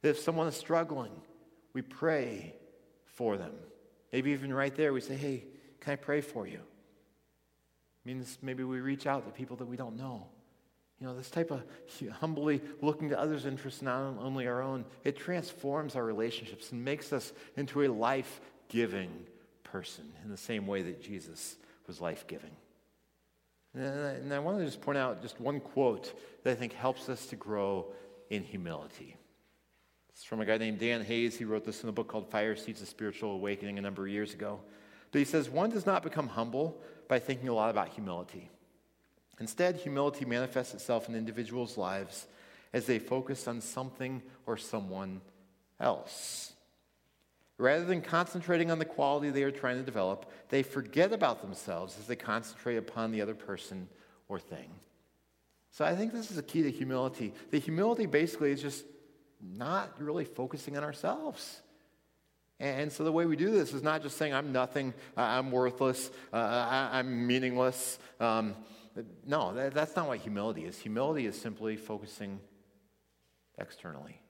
That 0.02 0.10
if 0.10 0.20
someone 0.20 0.48
is 0.48 0.56
struggling, 0.56 1.12
we 1.74 1.84
pray 1.84 2.56
for 3.06 3.38
them 3.38 3.54
Maybe 4.16 4.32
even 4.32 4.54
right 4.54 4.74
there, 4.74 4.94
we 4.94 5.02
say, 5.02 5.16
hey, 5.18 5.44
can 5.82 5.92
I 5.92 5.96
pray 5.98 6.22
for 6.22 6.48
you? 6.48 6.62
Means 8.06 8.38
maybe 8.42 8.64
we 8.64 8.80
reach 8.80 9.08
out 9.08 9.26
to 9.26 9.32
people 9.32 9.58
that 9.58 9.66
we 9.66 9.78
don't 9.78 9.98
know. 9.98 10.28
You 11.00 11.08
know, 11.08 11.16
this 11.16 11.30
type 11.30 11.52
of 11.52 11.64
humbly 12.20 12.62
looking 12.82 13.10
to 13.10 13.20
others' 13.20 13.46
interests, 13.46 13.82
not 13.82 14.00
only 14.20 14.48
our 14.48 14.62
own, 14.62 14.86
it 15.04 15.18
transforms 15.18 15.96
our 15.96 16.04
relationships 16.04 16.72
and 16.72 16.84
makes 16.84 17.12
us 17.12 17.34
into 17.58 17.84
a 17.84 17.88
life 17.88 18.40
giving 18.70 19.12
person 19.64 20.06
in 20.24 20.30
the 20.30 20.38
same 20.38 20.68
way 20.68 20.82
that 20.84 21.02
Jesus 21.02 21.58
was 21.88 22.00
life 22.00 22.26
giving. 22.28 22.56
And 23.74 24.34
I 24.34 24.40
want 24.40 24.60
to 24.60 24.66
just 24.66 24.80
point 24.80 24.98
out 24.98 25.22
just 25.22 25.40
one 25.42 25.60
quote 25.60 26.14
that 26.44 26.52
I 26.52 26.56
think 26.56 26.74
helps 26.74 27.10
us 27.10 27.26
to 27.28 27.36
grow 27.36 27.88
in 28.30 28.42
humility. 28.44 29.18
It's 30.10 30.24
from 30.24 30.40
a 30.40 30.46
guy 30.46 30.58
named 30.58 30.80
Dan 30.80 31.04
Hayes. 31.04 31.38
He 31.38 31.44
wrote 31.44 31.66
this 31.66 31.84
in 31.84 31.90
a 31.90 31.92
book 31.92 32.08
called 32.08 32.32
Fire 32.32 32.56
Seeds 32.56 32.82
of 32.82 32.88
Spiritual 32.88 33.32
Awakening 33.32 33.78
a 33.78 33.82
number 33.82 34.04
of 34.04 34.10
years 34.10 34.34
ago. 34.34 34.62
But 35.16 35.20
he 35.20 35.26
says, 35.26 35.50
One 35.50 35.70
does 35.70 35.86
not 35.86 36.04
become 36.04 36.28
humble 36.28 36.78
by 37.08 37.20
thinking 37.20 37.48
a 37.48 37.54
lot 37.54 37.70
about 37.70 37.88
humility. 37.88 38.50
Instead, 39.40 39.78
humility 39.78 40.26
manifests 40.26 40.74
itself 40.74 41.08
in 41.08 41.16
individuals' 41.16 41.78
lives 41.78 42.28
as 42.74 42.86
they 42.86 43.00
focus 43.00 43.48
on 43.48 43.62
something 43.62 44.22
or 44.46 44.58
someone 44.58 45.22
else. 45.80 46.52
Rather 47.58 47.86
than 47.86 48.02
concentrating 48.02 48.70
on 48.70 48.78
the 48.78 48.84
quality 48.84 49.30
they 49.30 49.44
are 49.44 49.52
trying 49.52 49.78
to 49.78 49.84
develop, 49.84 50.30
they 50.50 50.64
forget 50.64 51.14
about 51.14 51.42
themselves 51.42 51.98
as 51.98 52.08
they 52.08 52.18
concentrate 52.18 52.76
upon 52.76 53.14
the 53.14 53.22
other 53.22 53.36
person 53.36 53.88
or 54.28 54.38
thing. 54.38 54.70
So 55.72 55.86
I 55.86 55.96
think 55.96 56.12
this 56.12 56.30
is 56.30 56.38
a 56.38 56.44
key 56.44 56.64
to 56.64 56.72
humility. 56.72 57.34
The 57.52 57.60
humility 57.60 58.06
basically 58.06 58.52
is 58.52 58.62
just 58.62 58.84
not 59.42 59.94
really 59.98 60.26
focusing 60.26 60.76
on 60.76 60.84
ourselves. 60.84 61.62
And 62.60 62.92
so 62.92 63.04
the 63.04 63.12
way 63.12 63.26
we 63.26 63.36
do 63.36 63.52
this 63.52 63.74
is 63.74 63.84
not 63.84 64.02
just 64.02 64.18
saying, 64.18 64.34
I'm 64.34 64.54
nothing, 64.54 64.94
I'm 65.18 65.52
worthless, 65.52 66.10
uh, 66.32 66.38
I, 66.38 67.00
am 67.00 67.28
meaningless. 67.28 68.00
Um, 68.20 68.56
no, 69.26 69.54
that, 69.54 69.74
that's 69.74 69.96
not 69.96 70.08
what 70.08 70.20
humility 70.20 70.64
is. 70.64 70.80
Humility 70.80 71.26
is 71.26 71.40
simply 71.40 71.76
focusing 71.76 72.40
externally, 73.58 74.22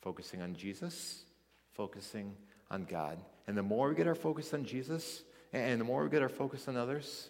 focusing 0.00 0.40
on 0.40 0.54
Jesus, 0.54 1.24
focusing 1.72 2.34
on 2.70 2.84
God. 2.84 3.18
And 3.46 3.56
the 3.56 3.62
more 3.62 3.90
we 3.90 3.94
get 3.94 4.06
our 4.06 4.14
focus 4.14 4.54
on 4.54 4.64
Jesus, 4.64 5.22
and 5.52 5.78
the 5.78 5.84
more 5.84 6.02
we 6.02 6.10
get 6.10 6.22
our 6.22 6.30
focus 6.30 6.68
on 6.68 6.76
others, 6.76 7.28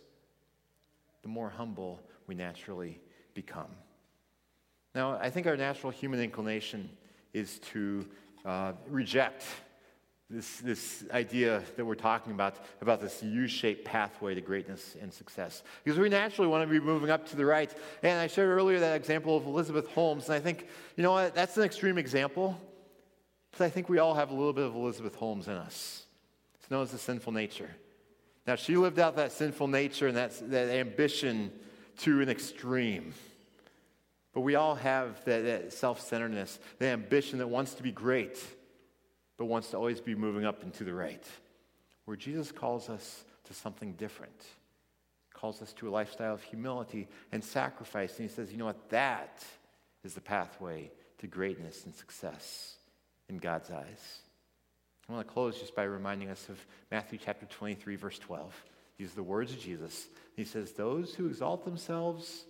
the 1.23 1.29
more 1.29 1.51
humble 1.51 2.01
we 2.29 2.37
naturally 2.37 3.01
become. 3.35 3.71
Now, 4.95 5.19
I 5.21 5.29
think 5.29 5.47
our 5.47 5.57
natural 5.57 5.91
human 5.91 6.21
inclination 6.21 6.89
is 7.35 7.59
to 7.73 8.07
uh, 8.45 8.73
reject 8.89 9.45
this, 10.29 10.59
this 10.59 11.05
idea 11.12 11.62
that 11.77 11.85
we're 11.85 11.95
talking 11.95 12.33
about, 12.33 12.57
about 12.81 13.01
this 13.01 13.23
U 13.23 13.47
shaped 13.47 13.85
pathway 13.85 14.35
to 14.35 14.41
greatness 14.41 14.97
and 15.01 15.12
success. 15.12 15.62
Because 15.85 15.99
we 15.99 16.09
naturally 16.09 16.49
want 16.49 16.69
to 16.69 16.69
be 16.69 16.85
moving 16.85 17.11
up 17.11 17.29
to 17.29 17.37
the 17.37 17.47
right. 17.47 17.73
And 18.03 18.19
I 18.19 18.27
shared 18.27 18.49
earlier 18.49 18.81
that 18.81 18.97
example 18.97 19.37
of 19.37 19.47
Elizabeth 19.47 19.89
Holmes. 19.89 20.27
And 20.27 20.35
I 20.35 20.41
think, 20.41 20.67
you 20.97 21.05
know 21.05 21.12
what, 21.12 21.35
that's 21.35 21.57
an 21.57 21.62
extreme 21.62 21.97
example. 21.97 22.61
But 23.53 23.65
I 23.65 23.71
think 23.71 23.89
we 23.89 23.99
all 23.99 24.15
have 24.15 24.31
a 24.31 24.35
little 24.35 24.53
bit 24.53 24.65
of 24.65 24.75
Elizabeth 24.75 25.15
Holmes 25.15 25.47
in 25.47 25.55
us. 25.55 26.05
It's 26.61 26.71
known 26.71 26.83
as 26.83 26.91
the 26.91 26.99
sinful 26.99 27.33
nature. 27.33 27.71
Now, 28.49 28.57
she 28.57 28.77
lived 28.77 28.99
out 28.99 29.17
that 29.17 29.31
sinful 29.31 29.69
nature 29.69 30.09
and 30.09 30.17
that, 30.17 30.51
that 30.51 30.71
ambition 30.71 31.53
to 31.99 32.21
an 32.21 32.29
extreme. 32.29 33.15
But 34.35 34.41
we 34.41 34.57
all 34.57 34.75
have 34.75 35.25
that, 35.25 35.45
that 35.45 35.73
self 35.73 36.01
centeredness, 36.01 36.59
the 36.79 36.87
ambition 36.87 37.39
that 37.39 37.49
wants 37.49 37.75
to 37.75 37.83
be 37.83 37.93
great 37.93 38.39
but 39.37 39.46
wants 39.46 39.70
to 39.70 39.77
always 39.77 40.01
be 40.01 40.14
moving 40.14 40.44
up 40.44 40.62
and 40.62 40.72
to 40.75 40.85
the 40.85 40.94
right. 40.94 41.25
Where 42.05 42.16
Jesus 42.16 42.53
calls 42.53 42.88
us 42.88 43.25
to 43.44 43.55
something 43.55 43.92
different, 43.92 44.44
calls 45.35 45.61
us 45.61 45.72
to 45.75 45.88
a 45.88 45.90
lifestyle 45.90 46.35
of 46.35 46.42
humility 46.42 47.09
and 47.33 47.42
sacrifice. 47.42 48.18
And 48.18 48.29
he 48.29 48.35
says, 48.35 48.51
you 48.51 48.59
know 48.59 48.66
what? 48.66 48.90
That 48.90 49.44
is 50.05 50.14
the 50.14 50.20
pathway 50.20 50.90
to 51.18 51.27
greatness 51.27 51.85
and 51.85 51.94
success 51.94 52.77
in 53.29 53.38
God's 53.38 53.70
eyes. 53.70 54.20
I 55.09 55.12
want 55.12 55.27
to 55.27 55.33
close 55.33 55.59
just 55.59 55.75
by 55.75 55.85
reminding 55.85 56.31
us 56.31 56.49
of 56.49 56.59
Matthew 56.90 57.18
chapter 57.22 57.46
23, 57.46 57.96
verse 57.96 58.18
12. 58.18 58.64
These 58.99 59.12
are 59.12 59.16
the 59.16 59.22
words 59.22 59.53
of 59.53 59.61
Jesus. 59.61 60.07
He 60.37 60.44
says, 60.44 60.72
Those 60.72 61.14
who 61.14 61.27
exalt 61.27 61.64
themselves 61.64 62.44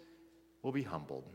will 0.63 0.73
be 0.73 0.83
humbled, 0.83 1.29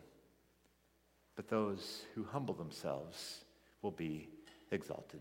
but 1.35 1.47
those 1.47 2.03
who 2.15 2.23
humble 2.23 2.53
themselves 2.53 3.41
will 3.81 3.91
be 3.91 4.29
exalted 4.71 5.19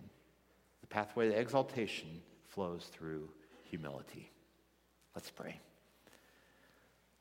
pathway 0.91 1.29
to 1.29 1.39
exaltation 1.39 2.09
flows 2.49 2.89
through 2.93 3.29
humility. 3.65 4.31
Let's 5.15 5.31
pray. 5.31 5.59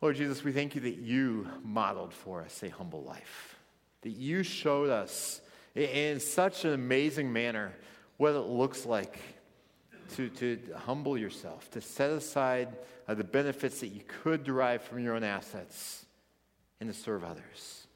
Lord 0.01 0.15
Jesus, 0.15 0.43
we 0.43 0.51
thank 0.51 0.75
you 0.75 0.81
that 0.81 0.97
you 0.97 1.47
modeled 1.63 2.13
for 2.13 2.41
us 2.41 2.63
a 2.63 2.69
humble 2.69 3.03
life, 3.03 3.55
that 4.01 4.11
you 4.11 4.43
showed 4.43 4.89
us 4.89 5.41
in 5.75 6.19
such 6.19 6.65
an 6.65 6.73
amazing 6.73 7.31
manner 7.31 7.73
what 8.17 8.33
it 8.33 8.39
looks 8.39 8.85
like 8.85 9.19
to, 10.15 10.29
to 10.29 10.59
humble 10.75 11.17
yourself, 11.17 11.69
to 11.71 11.81
set 11.81 12.09
aside 12.11 12.69
uh, 13.07 13.13
the 13.13 13.23
benefits 13.23 13.79
that 13.81 13.87
you 13.87 14.01
could 14.07 14.43
derive 14.43 14.81
from 14.81 14.99
your 14.99 15.15
own 15.15 15.23
assets, 15.23 16.05
and 16.79 16.91
to 16.91 16.97
serve 16.97 17.23
others. 17.23 17.87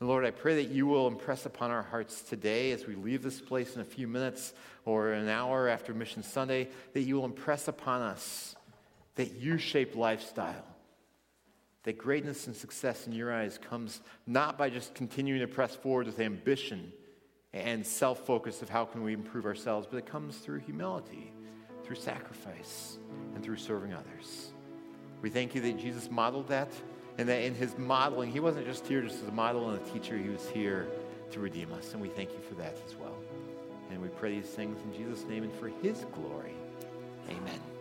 And 0.00 0.08
Lord, 0.08 0.24
I 0.24 0.30
pray 0.30 0.62
that 0.62 0.70
you 0.70 0.86
will 0.86 1.08
impress 1.08 1.44
upon 1.44 1.70
our 1.70 1.82
hearts 1.82 2.22
today 2.22 2.70
as 2.70 2.86
we 2.86 2.94
leave 2.94 3.22
this 3.22 3.40
place 3.40 3.74
in 3.74 3.80
a 3.80 3.84
few 3.84 4.06
minutes 4.06 4.52
or 4.84 5.12
an 5.12 5.28
hour 5.28 5.68
after 5.68 5.92
Mission 5.92 6.22
Sunday, 6.22 6.68
that 6.92 7.00
you 7.02 7.16
will 7.16 7.24
impress 7.24 7.66
upon 7.66 8.02
us 8.02 8.54
that 9.16 9.32
U 9.32 9.58
shape 9.58 9.96
lifestyle. 9.96 10.64
That 11.82 11.98
greatness 11.98 12.46
and 12.46 12.54
success 12.54 13.06
in 13.06 13.12
your 13.12 13.32
eyes 13.32 13.58
comes 13.58 14.00
not 14.26 14.56
by 14.56 14.70
just 14.70 14.94
continuing 14.94 15.40
to 15.40 15.48
press 15.48 15.74
forward 15.74 16.06
with 16.06 16.20
ambition 16.20 16.92
and 17.52 17.84
self 17.84 18.26
focus 18.26 18.62
of 18.62 18.68
how 18.68 18.84
can 18.84 19.02
we 19.02 19.14
improve 19.14 19.46
ourselves, 19.46 19.86
but 19.90 19.96
it 19.96 20.06
comes 20.06 20.36
through 20.36 20.58
humility, 20.58 21.32
through 21.82 21.96
sacrifice, 21.96 22.98
and 23.34 23.42
through 23.42 23.56
serving 23.56 23.94
others. 23.94 24.52
We 25.22 25.30
thank 25.30 25.54
you 25.54 25.60
that 25.62 25.78
Jesus 25.78 26.10
modeled 26.10 26.48
that 26.48 26.70
and 27.18 27.28
that 27.28 27.42
in 27.42 27.54
his 27.54 27.76
modeling, 27.76 28.30
he 28.30 28.40
wasn't 28.40 28.64
just 28.64 28.86
here 28.86 29.02
just 29.02 29.22
as 29.22 29.28
a 29.28 29.32
model 29.32 29.70
and 29.70 29.80
a 29.80 29.90
teacher, 29.90 30.16
he 30.16 30.28
was 30.28 30.48
here 30.48 30.86
to 31.32 31.40
redeem 31.40 31.72
us. 31.72 31.92
And 31.92 32.00
we 32.00 32.08
thank 32.08 32.32
you 32.32 32.40
for 32.48 32.54
that 32.54 32.76
as 32.86 32.96
well. 32.96 33.16
And 33.90 34.00
we 34.00 34.08
pray 34.08 34.40
these 34.40 34.50
things 34.50 34.78
in 34.84 34.92
Jesus' 34.96 35.24
name 35.28 35.42
and 35.42 35.52
for 35.54 35.68
his 35.82 36.04
glory. 36.14 36.54
Amen. 37.28 37.77